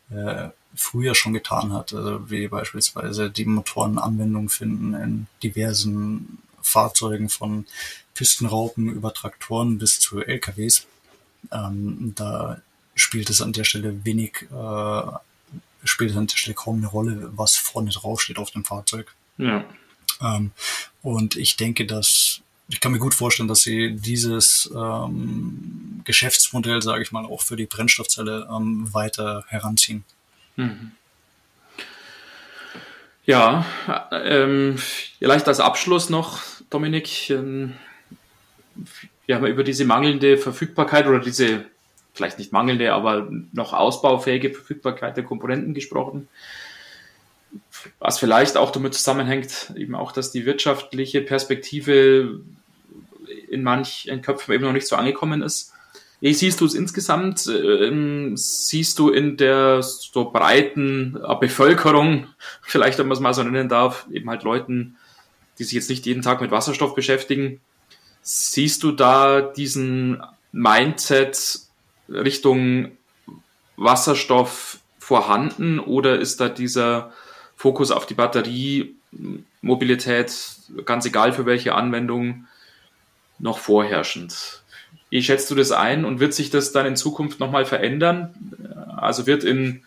äh, 0.09 0.49
früher 0.75 1.15
schon 1.15 1.33
getan 1.33 1.73
hat, 1.73 1.93
also 1.93 2.29
wie 2.29 2.47
beispielsweise 2.47 3.29
die 3.29 3.45
Motoren 3.45 3.97
Anwendung 3.97 4.49
finden 4.49 4.93
in 4.93 5.27
diversen 5.41 6.39
Fahrzeugen 6.61 7.29
von 7.29 7.65
Pistenraupen 8.13 8.89
über 8.89 9.13
Traktoren 9.13 9.77
bis 9.77 9.99
zu 9.99 10.21
LKWs. 10.21 10.87
Ähm, 11.51 12.13
da 12.15 12.61
spielt 12.95 13.29
es 13.29 13.41
an 13.41 13.53
der 13.53 13.63
Stelle 13.63 14.05
wenig, 14.05 14.47
äh, 14.51 15.01
spielt 15.83 16.11
es 16.11 16.17
an 16.17 16.27
der 16.27 16.37
Stelle 16.37 16.55
kaum 16.55 16.77
eine 16.77 16.87
Rolle, 16.87 17.31
was 17.35 17.55
vorne 17.55 17.91
drauf 17.91 18.21
steht 18.21 18.37
auf 18.37 18.51
dem 18.51 18.65
Fahrzeug. 18.65 19.13
Ja. 19.37 19.65
Ähm, 20.21 20.51
und 21.01 21.35
ich 21.35 21.57
denke, 21.57 21.85
dass 21.85 22.41
ich 22.69 22.79
kann 22.79 22.91
mir 22.91 22.99
gut 22.99 23.13
vorstellen, 23.13 23.49
dass 23.49 23.61
sie 23.61 23.95
dieses 23.95 24.71
ähm, 24.75 26.01
Geschäftsmodell, 26.05 26.81
sage 26.81 27.03
ich 27.03 27.11
mal, 27.11 27.25
auch 27.25 27.41
für 27.41 27.55
die 27.55 27.65
Brennstoffzelle 27.65 28.47
ähm, 28.49 28.91
weiter 28.93 29.43
heranziehen. 29.47 30.05
Mhm. 30.55 30.91
Ja, 33.25 33.65
ähm, 34.11 34.75
vielleicht 34.77 35.47
als 35.47 35.61
Abschluss 35.61 36.09
noch, 36.09 36.41
Dominik, 36.69 37.29
ähm, 37.29 37.73
wir 39.25 39.35
haben 39.35 39.45
über 39.45 39.63
diese 39.63 39.85
mangelnde 39.85 40.37
Verfügbarkeit 40.37 41.07
oder 41.07 41.19
diese 41.19 41.65
vielleicht 42.13 42.37
nicht 42.37 42.51
mangelnde, 42.51 42.93
aber 42.93 43.29
noch 43.53 43.73
ausbaufähige 43.73 44.51
Verfügbarkeit 44.51 45.17
der 45.17 45.23
Komponenten 45.23 45.73
gesprochen. 45.73 46.27
Was 47.99 48.19
vielleicht 48.19 48.57
auch 48.57 48.71
damit 48.71 48.93
zusammenhängt, 48.93 49.73
eben 49.75 49.95
auch, 49.95 50.11
dass 50.11 50.31
die 50.31 50.45
wirtschaftliche 50.45 51.21
Perspektive 51.21 52.41
in 53.49 53.63
manchen 53.63 54.21
Köpfen 54.21 54.53
eben 54.53 54.63
noch 54.63 54.73
nicht 54.73 54.87
so 54.87 54.95
angekommen 54.95 55.41
ist. 55.41 55.73
Wie 56.23 56.33
siehst 56.33 56.59
du 56.61 56.65
es 56.65 56.73
insgesamt? 56.73 57.47
Ähm, 57.47 58.37
siehst 58.37 58.97
du 58.97 59.09
in 59.09 59.35
der 59.35 59.83
so 59.83 60.31
breiten 60.31 61.19
Bevölkerung, 61.41 62.27
vielleicht 62.61 62.97
wenn 62.97 63.07
man 63.07 63.17
es 63.17 63.19
mal 63.19 63.33
so 63.33 63.43
nennen 63.43 63.67
darf, 63.67 64.07
eben 64.09 64.29
halt 64.29 64.43
Leuten, 64.43 64.95
die 65.59 65.65
sich 65.65 65.73
jetzt 65.73 65.89
nicht 65.89 66.05
jeden 66.05 66.21
Tag 66.21 66.39
mit 66.39 66.49
Wasserstoff 66.49 66.95
beschäftigen, 66.95 67.59
siehst 68.21 68.83
du 68.83 68.93
da 68.93 69.41
diesen 69.41 70.23
Mindset 70.53 71.59
Richtung 72.07 72.91
Wasserstoff 73.75 74.79
vorhanden 74.99 75.77
oder 75.77 76.21
ist 76.21 76.39
da 76.39 76.47
dieser 76.47 77.11
Fokus 77.57 77.91
auf 77.91 78.05
die 78.05 78.13
Batteriemobilität, 78.13 80.33
ganz 80.85 81.05
egal 81.05 81.33
für 81.33 81.45
welche 81.45 81.75
Anwendung, 81.75 82.47
noch 83.39 83.57
vorherrschend? 83.57 84.62
Wie 85.13 85.21
schätzt 85.21 85.51
du 85.51 85.53
das 85.53 85.71
ein 85.71 86.05
und 86.05 86.19
wird 86.19 86.33
sich 86.33 86.49
das 86.49 86.71
dann 86.71 86.87
in 86.87 86.95
Zukunft 86.95 87.39
nochmal 87.39 87.65
verändern? 87.65 88.33
Also 88.97 89.27
wird 89.27 89.43
in 89.43 89.83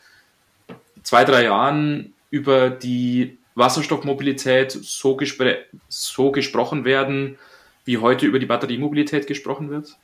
zwei, 1.03 1.25
drei 1.25 1.43
Jahren 1.43 2.15
über 2.31 2.71
die 2.71 3.37
Wasserstoffmobilität 3.57 4.71
so, 4.71 5.17
gespr 5.17 5.57
so 5.89 6.31
gesprochen 6.31 6.85
werden, 6.85 7.41
wie 7.85 7.99
heute 7.99 8.25
über 8.25 8.39
die 8.39 8.47
Batteriemobilität 8.47 9.27
gesprochen 9.27 9.69
wird? 9.69 9.97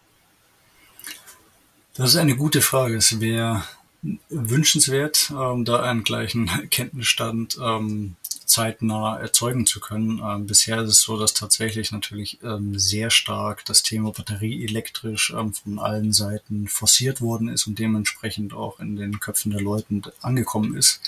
Das 1.94 2.08
ist 2.08 2.16
eine 2.16 2.35
gute 2.35 2.61
Frage. 2.61 2.96
Es 2.96 3.20
wäre 3.20 3.62
wünschenswert, 4.28 5.32
ähm, 5.40 5.64
da 5.64 5.85
einen 5.85 6.02
gleichen 6.02 6.50
Kenntnisstand 6.72 7.56
ähm, 7.62 8.16
zeitnah 8.52 9.18
erzeugen 9.18 9.64
zu 9.64 9.80
können. 9.80 10.20
Ähm, 10.22 10.46
bisher 10.46 10.82
ist 10.82 10.90
es 10.90 11.00
so, 11.00 11.18
dass 11.18 11.32
tatsächlich 11.32 11.90
natürlich 11.90 12.38
ähm, 12.42 12.78
sehr 12.78 13.08
stark 13.10 13.64
das 13.64 13.82
Thema 13.82 14.12
Batterie 14.12 14.62
elektrisch 14.64 15.32
ähm, 15.34 15.54
von 15.54 15.78
allen 15.78 16.12
Seiten 16.12 16.68
forciert 16.68 17.22
worden 17.22 17.48
ist 17.48 17.66
und 17.66 17.78
dementsprechend 17.78 18.52
auch 18.52 18.78
in 18.78 18.96
den 18.96 19.20
Köpfen 19.20 19.52
der 19.52 19.62
Leute 19.62 20.02
angekommen 20.20 20.76
ist. 20.76 21.00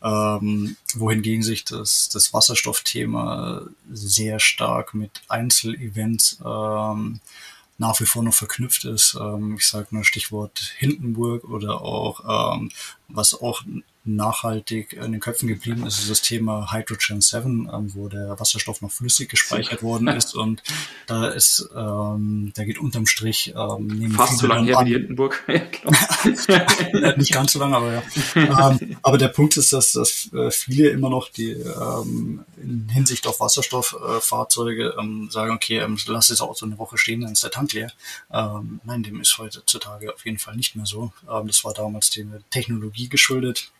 Wohingegen 0.00 1.44
sich 1.44 1.64
das, 1.64 2.08
das 2.08 2.32
Wasserstoffthema 2.34 3.62
sehr 3.92 4.40
stark 4.40 4.94
mit 4.94 5.22
Einzelevents 5.28 6.38
nach 6.40 8.00
wie 8.00 8.06
vor 8.06 8.24
noch 8.24 8.34
verknüpft 8.34 8.84
ist. 8.84 9.16
Ich 9.56 9.68
sage 9.68 9.88
nur 9.90 10.04
Stichwort 10.04 10.74
Hindenburg 10.76 11.44
oder 11.44 11.82
auch, 11.82 12.58
was 13.06 13.40
auch 13.40 13.62
nachhaltig 14.04 14.94
in 14.94 15.12
den 15.12 15.20
Köpfen 15.20 15.48
geblieben 15.48 15.86
ist, 15.86 16.00
ist 16.00 16.10
das 16.10 16.22
Thema 16.22 16.72
Hydrogen 16.72 17.20
7, 17.20 17.70
ähm, 17.72 17.94
wo 17.94 18.08
der 18.08 18.38
Wasserstoff 18.38 18.80
noch 18.82 18.90
flüssig 18.90 19.28
gespeichert 19.28 19.82
worden 19.82 20.08
ist 20.08 20.34
und 20.34 20.62
da 21.06 21.28
ist, 21.28 21.68
ähm, 21.76 22.52
da 22.54 22.64
geht 22.64 22.78
unterm 22.78 23.06
Strich 23.06 23.54
ähm, 23.56 24.12
fast 24.12 24.38
so 24.38 24.48
lange 24.48 24.66
her 24.66 24.80
wie 24.80 24.84
die 24.86 24.92
Hindenburg. 24.94 25.44
ja, 25.48 25.58
genau. 25.68 27.12
Nicht 27.16 27.32
ganz 27.32 27.52
so 27.52 27.60
lange, 27.60 27.76
aber 27.76 28.02
ja. 28.34 28.70
ähm, 28.70 28.96
aber 29.02 29.18
der 29.18 29.28
Punkt 29.28 29.56
ist, 29.56 29.72
dass, 29.72 29.92
dass 29.92 30.32
äh, 30.32 30.50
viele 30.50 30.88
immer 30.88 31.08
noch 31.08 31.28
die 31.28 31.52
ähm, 31.52 32.44
in 32.56 32.88
Hinsicht 32.88 33.26
auf 33.26 33.38
Wasserstofffahrzeuge 33.38 34.94
äh, 34.96 35.00
ähm, 35.00 35.28
sagen, 35.30 35.52
okay, 35.52 35.78
ähm, 35.78 35.96
lass 36.06 36.28
das 36.28 36.40
Auto 36.40 36.66
eine 36.66 36.78
Woche 36.78 36.98
stehen, 36.98 37.20
dann 37.20 37.32
ist 37.32 37.44
der 37.44 37.50
Tank 37.50 37.72
leer. 37.72 37.92
Ähm, 38.32 38.80
nein, 38.84 39.02
dem 39.04 39.20
ist 39.20 39.38
heutzutage 39.38 40.12
auf 40.12 40.24
jeden 40.24 40.38
Fall 40.38 40.56
nicht 40.56 40.74
mehr 40.74 40.86
so. 40.86 41.12
Ähm, 41.30 41.46
das 41.46 41.64
war 41.64 41.72
damals 41.72 42.10
die 42.10 42.26
Technologie 42.50 43.08
geschuldet 43.08 43.70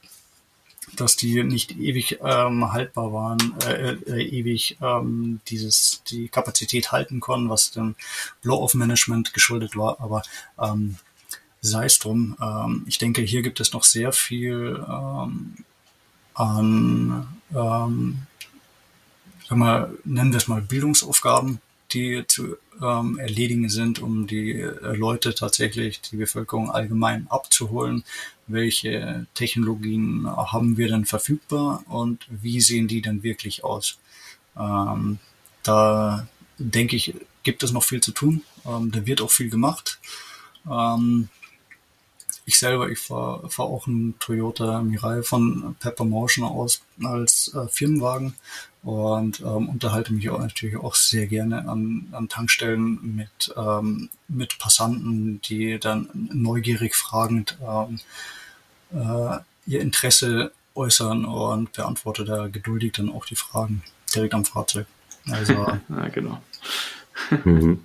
dass 0.97 1.17
die 1.17 1.43
nicht 1.43 1.79
ewig 1.79 2.19
ähm, 2.23 2.73
haltbar 2.73 3.13
waren, 3.13 3.55
äh, 3.67 3.93
äh, 3.93 4.23
ewig 4.23 4.77
ähm, 4.83 5.41
dieses 5.49 6.03
die 6.05 6.29
Kapazität 6.29 6.93
halten 6.93 7.21
konnten, 7.21 7.49
was 7.49 7.71
dem 7.71 7.95
Blow-off-Management 8.43 9.33
geschuldet 9.33 9.77
war. 9.77 10.01
Aber 10.01 10.23
ähm, 10.59 10.97
sei 11.61 11.87
es 11.87 11.99
drum. 11.99 12.37
Ähm, 12.43 12.85
ich 12.87 12.99
denke, 12.99 13.23
hier 13.23 13.43
gibt 13.43 13.61
es 13.61 13.73
noch 13.73 13.85
sehr 13.85 14.13
viel 14.13 14.85
ähm, 14.89 15.57
an, 16.35 17.29
ähm, 17.55 18.19
sag 19.49 19.59
mal, 19.59 19.95
nennen 20.05 20.33
wir 20.33 20.39
es 20.39 20.49
mal 20.49 20.61
Bildungsaufgaben, 20.61 21.61
die 21.93 22.25
zu 22.27 22.57
ähm, 22.83 23.19
erledigen 23.19 23.69
sind, 23.69 24.01
um 24.01 24.27
die 24.27 24.53
äh, 24.53 24.97
Leute 24.97 25.35
tatsächlich, 25.35 26.01
die 26.01 26.17
Bevölkerung 26.17 26.71
allgemein 26.71 27.27
abzuholen. 27.29 28.05
Welche 28.47 29.27
Technologien 29.35 30.27
haben 30.27 30.77
wir 30.77 30.89
denn 30.89 31.05
verfügbar 31.05 31.85
und 31.89 32.27
wie 32.29 32.61
sehen 32.61 32.89
die 32.89 33.03
denn 33.03 33.23
wirklich 33.23 33.65
aus? 33.65 33.99
Ähm, 34.57 35.19
da 35.63 36.27
denke 36.59 36.97
ich, 36.97 37.15
gibt 37.43 37.63
es 37.63 37.73
noch 37.73 37.85
viel 37.85 38.01
zu 38.01 38.13
tun. 38.13 38.43
Ähm, 38.67 38.91
da 38.91 39.07
wird 39.07 39.21
auch 39.21 39.31
viel 39.31 39.51
gemacht. 39.51 39.99
Ähm, 40.71 41.29
ich 42.45 42.59
selber, 42.59 42.89
ich 42.91 42.99
fahre 42.99 43.49
fahr 43.49 43.67
auch 43.67 43.87
einen 43.87 44.19
Toyota 44.19 44.83
Mirai 44.83 45.23
von 45.23 45.77
Pepper 45.81 46.05
Motion 46.05 46.45
aus 46.45 46.83
als 47.03 47.53
äh, 47.55 47.69
Firmenwagen 47.69 48.35
und 48.83 49.41
ähm, 49.41 49.69
unterhalte 49.69 50.13
mich 50.13 50.29
auch 50.31 50.41
natürlich 50.41 50.77
auch 50.77 50.97
sehr 50.97 51.27
gerne 51.27 51.69
an, 51.69 52.09
an 52.13 52.29
Tankstellen 52.29 53.17
mit, 53.17 53.55
ähm, 53.57 54.09
mit 54.27 54.59
Passanten, 54.59 55.41
die 55.43 55.79
dann 55.79 56.09
neugierig 56.33 56.97
fragend 56.97 57.59
ähm, 57.63 58.01
äh, 58.93 59.39
ihr 59.67 59.81
Interesse 59.81 60.53
äußern 60.75 61.25
und 61.25 61.73
beantworte 61.73 62.25
da 62.25 62.49
geduldig 62.49 62.93
dann 62.93 63.13
auch 63.13 63.25
die 63.25 63.37
Fragen 63.37 63.83
direkt 64.15 64.35
am 64.35 64.45
Fahrzeug. 64.45 64.87
Also 65.31 65.53
ja, 65.89 66.09
genau. 66.13 66.43
mhm. 67.45 67.85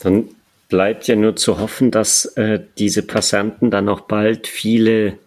Dann 0.00 0.28
bleibt 0.72 1.06
ja 1.06 1.16
nur 1.16 1.36
zu 1.36 1.58
hoffen, 1.58 1.90
dass 1.90 2.24
äh, 2.24 2.58
diese 2.78 3.02
Passanten 3.02 3.70
dann 3.70 3.90
auch 3.90 4.00
bald 4.00 4.46
viele 4.46 5.18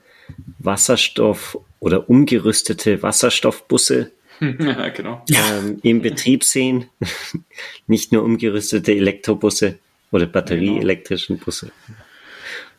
Wasserstoff- 0.57 1.59
oder 1.79 2.09
umgerüstete 2.09 3.03
Wasserstoffbusse 3.03 4.11
ja, 4.39 4.89
genau. 4.95 5.23
ähm, 5.29 5.77
im 5.83 6.01
Betrieb 6.01 6.43
sehen. 6.43 6.89
Nicht 7.87 8.11
nur 8.11 8.23
umgerüstete 8.23 8.91
Elektrobusse 8.93 9.77
oder 10.11 10.25
batterieelektrischen 10.25 11.37
Busse. 11.37 11.71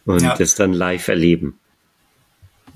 Und 0.04 0.22
Ja. 0.22 0.34
das 0.36 0.56
dann 0.56 0.72
live 0.72 1.06
erleben. 1.06 1.60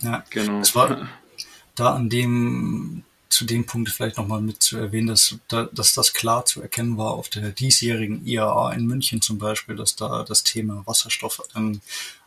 Ja, 0.02 0.22
Genau. 0.30 0.60
Es 0.60 0.72
war 0.76 1.08
da 1.74 1.94
an 1.96 2.08
dem, 2.08 3.02
zu 3.30 3.44
dem 3.44 3.64
Punkt 3.64 3.88
vielleicht 3.88 4.18
nochmal 4.18 4.42
mit 4.42 4.62
zu 4.62 4.76
erwähnen, 4.76 5.06
dass, 5.06 5.36
da, 5.48 5.68
dass 5.72 5.94
das 5.94 6.12
klar 6.12 6.44
zu 6.44 6.60
erkennen 6.60 6.98
war 6.98 7.12
auf 7.12 7.28
der 7.28 7.50
diesjährigen 7.50 8.26
IAA 8.26 8.72
in 8.72 8.86
München 8.86 9.22
zum 9.22 9.38
Beispiel, 9.38 9.76
dass 9.76 9.96
da 9.96 10.24
das 10.24 10.42
Thema 10.42 10.82
Wasserstoff 10.84 11.42
ein 11.54 11.80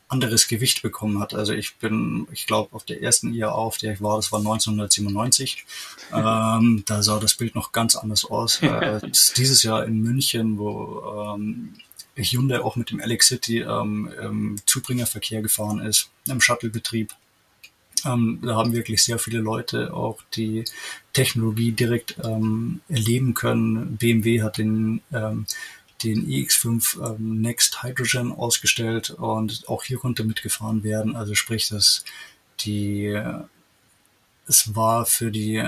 anderes 0.07 0.47
Gewicht 0.47 0.81
bekommen 0.81 1.19
hat. 1.19 1.33
Also 1.33 1.53
ich 1.53 1.75
bin, 1.77 2.27
ich 2.31 2.47
glaube, 2.47 2.73
auf 2.73 2.85
der 2.85 3.01
ersten 3.01 3.33
IAA, 3.33 3.51
auf 3.51 3.77
der 3.77 3.93
ich 3.93 4.01
war, 4.01 4.15
das 4.15 4.31
war 4.31 4.39
1997, 4.39 5.65
ähm, 6.13 6.83
da 6.85 7.03
sah 7.03 7.19
das 7.19 7.35
Bild 7.35 7.55
noch 7.55 7.71
ganz 7.73 7.95
anders 7.95 8.23
aus. 8.23 8.61
Äh, 8.61 9.01
dieses 9.37 9.63
Jahr 9.63 9.85
in 9.85 10.01
München, 10.01 10.57
wo 10.57 11.35
ähm, 11.35 11.73
Hyundai 12.15 12.61
auch 12.61 12.75
mit 12.75 12.91
dem 12.91 13.01
Alex 13.01 13.27
City 13.27 13.59
ähm, 13.59 14.09
im 14.21 14.55
Zubringerverkehr 14.65 15.41
gefahren 15.41 15.79
ist, 15.79 16.09
im 16.27 16.39
Shuttle-Betrieb. 16.39 17.13
Ähm, 18.05 18.39
da 18.43 18.55
haben 18.55 18.73
wirklich 18.73 19.03
sehr 19.03 19.19
viele 19.19 19.39
Leute 19.39 19.93
auch 19.93 20.19
die 20.35 20.65
Technologie 21.13 21.71
direkt 21.71 22.17
ähm, 22.23 22.81
erleben 22.89 23.33
können. 23.33 23.97
BMW 23.97 24.41
hat 24.41 24.57
den, 24.57 25.01
ähm, 25.11 25.45
den 26.03 26.27
iX5 26.27 27.15
ähm, 27.15 27.41
Next 27.41 27.83
Hydrogen 27.83 28.31
ausgestellt 28.31 29.11
und 29.11 29.67
auch 29.67 29.83
hier 29.83 29.97
konnte 29.97 30.23
mitgefahren 30.23 30.83
werden. 30.83 31.15
Also 31.15 31.35
sprich, 31.35 31.69
dass 31.69 32.03
die 32.59 33.19
es 34.47 34.75
war 34.75 35.05
für 35.05 35.31
die 35.31 35.63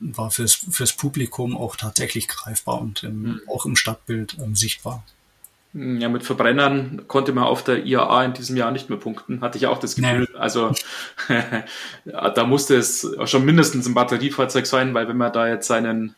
war 0.00 0.30
fürs, 0.30 0.54
fürs 0.54 0.92
Publikum 0.92 1.56
auch 1.56 1.76
tatsächlich 1.76 2.28
greifbar 2.28 2.80
und 2.80 3.02
im, 3.04 3.40
auch 3.48 3.64
im 3.64 3.76
Stadtbild 3.76 4.36
ähm, 4.38 4.54
sichtbar. 4.56 5.04
Ja, 5.76 6.08
mit 6.08 6.22
Verbrennern 6.22 7.02
konnte 7.08 7.32
man 7.32 7.42
auf 7.44 7.64
der 7.64 7.84
IAA 7.84 8.24
in 8.26 8.32
diesem 8.32 8.56
Jahr 8.56 8.70
nicht 8.70 8.90
mehr 8.90 8.98
punkten, 8.98 9.40
hatte 9.40 9.58
ich 9.58 9.66
auch 9.66 9.78
das 9.78 9.96
Gefühl. 9.96 10.28
Also 10.38 10.72
ja, 12.04 12.30
da 12.34 12.44
musste 12.46 12.76
es 12.76 13.04
schon 13.24 13.44
mindestens 13.44 13.86
ein 13.86 13.94
Batteriefahrzeug 13.94 14.66
sein, 14.66 14.94
weil 14.94 15.08
wenn 15.08 15.16
man 15.16 15.32
da 15.32 15.48
jetzt 15.48 15.66
seinen, 15.66 16.14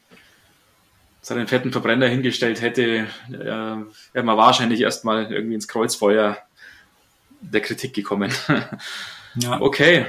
seinen 1.23 1.47
fetten 1.47 1.73
Verbrenner 1.73 2.07
hingestellt 2.07 2.61
hätte, 2.61 3.07
äh, 3.31 3.35
wäre 4.13 4.25
man 4.25 4.37
wahrscheinlich 4.37 4.83
erstmal 4.83 5.33
irgendwie 5.33 5.55
ins 5.55 5.69
Kreuzfeuer 5.69 6.37
der 7.41 7.61
Kritik 7.61 7.95
gekommen. 7.95 8.31
Ja, 9.39 9.61
Okay. 9.61 10.07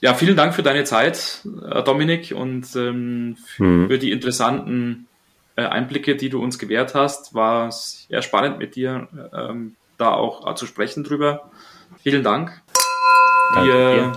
Ja, 0.00 0.14
vielen 0.14 0.36
Dank 0.36 0.54
für 0.54 0.62
deine 0.62 0.84
Zeit, 0.84 1.40
äh, 1.68 1.82
Dominik, 1.82 2.32
und 2.34 2.64
ähm, 2.76 3.36
Mhm. 3.58 3.88
für 3.88 3.98
die 3.98 4.12
interessanten 4.12 5.08
Einblicke, 5.56 6.16
die 6.16 6.28
du 6.28 6.42
uns 6.42 6.58
gewährt 6.58 6.94
hast. 6.94 7.34
War 7.34 7.70
sehr 7.72 8.22
spannend 8.22 8.58
mit 8.58 8.76
dir 8.76 9.08
ähm, 9.32 9.76
da 9.98 10.12
auch 10.12 10.50
äh, 10.50 10.54
zu 10.54 10.66
sprechen 10.66 11.04
drüber. 11.04 11.50
Vielen 12.02 12.22
Dank. 12.22 12.62
Danke 13.54 13.68
Wir 13.68 13.94
dir. 13.94 14.12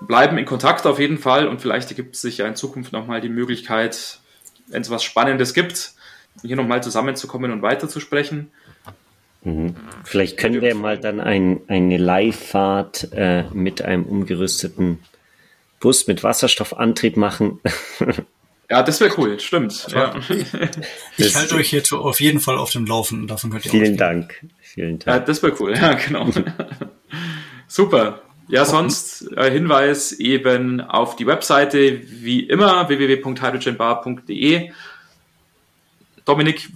bleiben 0.00 0.36
in 0.38 0.44
Kontakt 0.44 0.86
auf 0.86 0.98
jeden 0.98 1.18
Fall 1.18 1.48
und 1.48 1.60
vielleicht 1.60 1.90
ergibt 1.90 2.16
sich 2.16 2.38
ja 2.38 2.46
in 2.46 2.56
Zukunft 2.56 2.92
nochmal 2.92 3.20
die 3.20 3.28
Möglichkeit, 3.28 4.18
wenn 4.66 4.82
es 4.82 4.90
was 4.90 5.04
Spannendes 5.04 5.54
gibt, 5.54 5.92
hier 6.42 6.56
nochmal 6.56 6.82
zusammenzukommen 6.82 7.52
und 7.52 7.62
weiterzusprechen. 7.62 8.50
Mhm. 9.42 9.76
Vielleicht 10.04 10.36
können 10.38 10.60
wir 10.60 10.74
mal 10.74 10.98
dann 10.98 11.20
ein, 11.20 11.60
eine 11.68 11.98
Live-Fahrt 11.98 13.12
äh, 13.12 13.44
mit 13.52 13.82
einem 13.82 14.04
umgerüsteten 14.04 14.98
Bus 15.80 16.06
mit 16.06 16.22
Wasserstoffantrieb 16.22 17.16
machen. 17.16 17.60
Ja, 18.70 18.82
das 18.82 19.00
wäre 19.00 19.12
cool, 19.18 19.38
stimmt. 19.40 19.86
Ja. 19.90 20.14
ich 21.18 21.34
halte 21.36 21.54
euch 21.56 21.68
hierzu 21.70 21.98
auf 22.00 22.20
jeden 22.20 22.40
Fall 22.40 22.56
auf 22.58 22.70
dem 22.70 22.86
Laufenden. 22.86 23.26
Davon 23.28 23.50
könnt 23.50 23.64
ihr 23.66 23.70
Vielen. 23.70 23.96
Dank. 23.96 24.40
Vielen 24.62 24.98
Ja, 25.00 25.14
Dank. 25.14 25.26
das 25.26 25.42
wäre 25.42 25.54
cool, 25.60 25.74
ja, 25.76 25.92
genau. 25.94 26.28
Super. 27.68 28.20
Ja, 28.48 28.64
sonst 28.66 29.30
äh, 29.36 29.50
Hinweis 29.50 30.12
eben 30.12 30.80
auf 30.82 31.16
die 31.16 31.26
Webseite, 31.26 32.00
wie 32.06 32.40
immer, 32.40 32.88
www.hydrogenbar.de. 32.88 34.70
Dominik, 36.26 36.68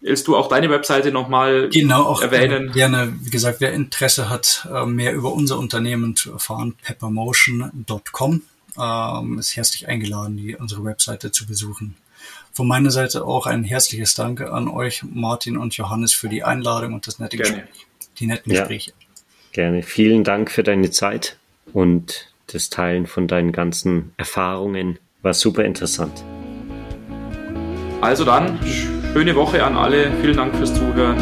willst 0.00 0.26
du 0.28 0.36
auch 0.36 0.48
deine 0.48 0.68
Webseite 0.70 1.12
nochmal 1.12 1.68
Genau, 1.70 2.02
auch 2.04 2.20
erwähnen? 2.22 2.70
gerne, 2.72 3.14
wie 3.22 3.30
gesagt, 3.30 3.60
wer 3.60 3.72
Interesse 3.72 4.28
hat, 4.30 4.68
äh, 4.72 4.84
mehr 4.86 5.14
über 5.14 5.32
unser 5.32 5.58
Unternehmen 5.58 6.16
zu 6.16 6.32
erfahren, 6.32 6.74
peppermotion.com 6.82 8.42
ähm, 8.80 9.38
ist 9.38 9.56
herzlich 9.56 9.88
eingeladen, 9.88 10.36
die, 10.36 10.56
unsere 10.56 10.84
Webseite 10.84 11.30
zu 11.30 11.46
besuchen. 11.46 11.96
Von 12.52 12.68
meiner 12.68 12.90
Seite 12.90 13.24
auch 13.24 13.46
ein 13.46 13.64
herzliches 13.64 14.14
Danke 14.14 14.52
an 14.52 14.68
euch, 14.68 15.02
Martin 15.04 15.56
und 15.58 15.76
Johannes, 15.76 16.14
für 16.14 16.28
die 16.28 16.42
Einladung 16.42 16.94
und 16.94 17.06
das 17.06 17.18
nette 17.18 17.36
Gerne. 17.36 17.62
Gespräch. 17.62 17.86
Die 18.18 18.26
netten 18.26 18.52
Ja. 18.52 18.60
Gespräche. 18.60 18.92
Gerne. 19.52 19.82
Vielen 19.82 20.24
Dank 20.24 20.50
für 20.50 20.62
deine 20.62 20.90
Zeit 20.90 21.36
und 21.72 22.32
das 22.46 22.70
Teilen 22.70 23.06
von 23.06 23.28
deinen 23.28 23.52
ganzen 23.52 24.12
Erfahrungen. 24.16 24.98
War 25.22 25.34
super 25.34 25.64
interessant. 25.64 26.24
Also 28.00 28.24
dann, 28.24 28.58
schöne 29.12 29.34
Woche 29.34 29.64
an 29.64 29.76
alle. 29.76 30.12
Vielen 30.20 30.36
Dank 30.36 30.54
fürs 30.54 30.74
Zuhören 30.74 31.18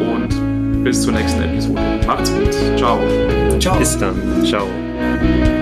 und 0.00 0.84
bis 0.84 1.02
zur 1.02 1.12
nächsten 1.12 1.42
Episode. 1.42 2.00
Macht's 2.06 2.32
gut. 2.32 2.52
Ciao. 2.76 3.00
Ciao. 3.60 3.78
Bis 3.78 3.98
dann. 3.98 4.44
Ciao. 4.44 5.61